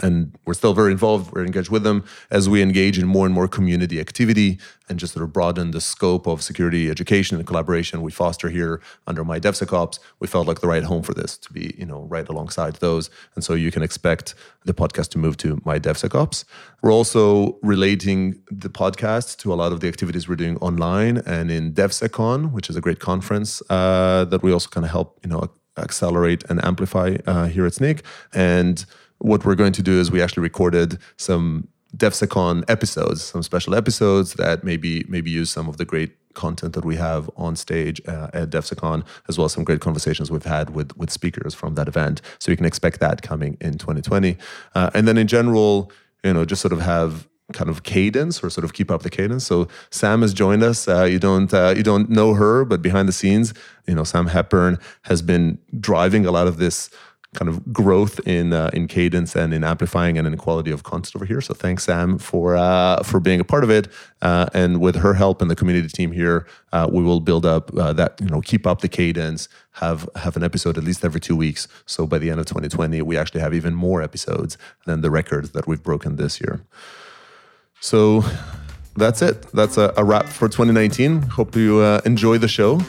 [0.00, 1.32] and we're still very involved.
[1.32, 5.12] We're engaged with them as we engage in more and more community activity and just
[5.12, 9.38] sort of broaden the scope of security education and collaboration we foster here under my
[9.38, 9.98] DevSecOps.
[10.20, 13.10] We felt like the right home for this to be, you know, right alongside those.
[13.34, 14.34] And so you can expect
[14.64, 16.44] the podcast to move to my DevSecOps.
[16.82, 21.50] We're also relating the podcast to a lot of the activities we're doing online and
[21.50, 25.28] in DevSecCon, which is a great conference uh, that we also kind of help, you
[25.28, 28.02] know, accelerate and amplify uh, here at Snyk.
[28.32, 28.84] And
[29.18, 34.34] what we're going to do is we actually recorded some DevSecCon episodes, some special episodes
[34.34, 38.28] that maybe maybe use some of the great content that we have on stage uh,
[38.32, 41.88] at DevSecCon, as well as some great conversations we've had with with speakers from that
[41.88, 42.20] event.
[42.38, 44.36] So you can expect that coming in 2020.
[44.74, 45.90] Uh, and then in general,
[46.22, 49.10] you know, just sort of have kind of cadence or sort of keep up the
[49.10, 49.46] cadence.
[49.46, 50.86] So Sam has joined us.
[50.86, 53.54] Uh, you don't uh, you don't know her, but behind the scenes,
[53.86, 56.90] you know, Sam Hepburn has been driving a lot of this
[57.34, 61.14] kind of growth in uh, in cadence and in amplifying and in quality of content
[61.14, 61.40] over here.
[61.40, 63.88] So thanks Sam for uh, for being a part of it.
[64.22, 67.76] Uh, and with her help and the community team here, uh, we will build up
[67.76, 71.20] uh, that you know keep up the cadence, have have an episode at least every
[71.20, 71.68] two weeks.
[71.86, 74.56] So by the end of 2020, we actually have even more episodes
[74.86, 76.60] than the records that we've broken this year.
[77.80, 78.24] So
[78.96, 79.42] that's it.
[79.52, 81.22] That's a, a wrap for 2019.
[81.22, 82.80] Hope you uh, enjoy the show.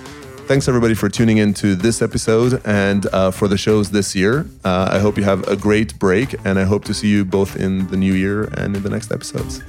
[0.50, 4.47] Thanks everybody for tuning in to this episode and uh, for the shows this year.
[4.66, 7.56] Uh, I hope you have a great break and I hope to see you both
[7.56, 9.60] in the new year and in the next episodes.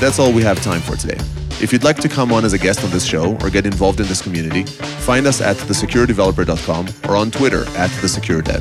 [0.00, 1.16] That's all we have time for today.
[1.62, 4.00] If you'd like to come on as a guest on this show or get involved
[4.00, 8.60] in this community, find us at thesecuredeveloper.com or on Twitter at thesecuredev.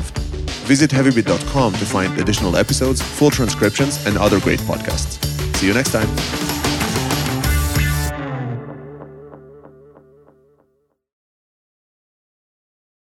[0.69, 5.21] Visit heavybit.com to find additional episodes, full transcriptions, and other great podcasts.
[5.57, 6.58] See you next time.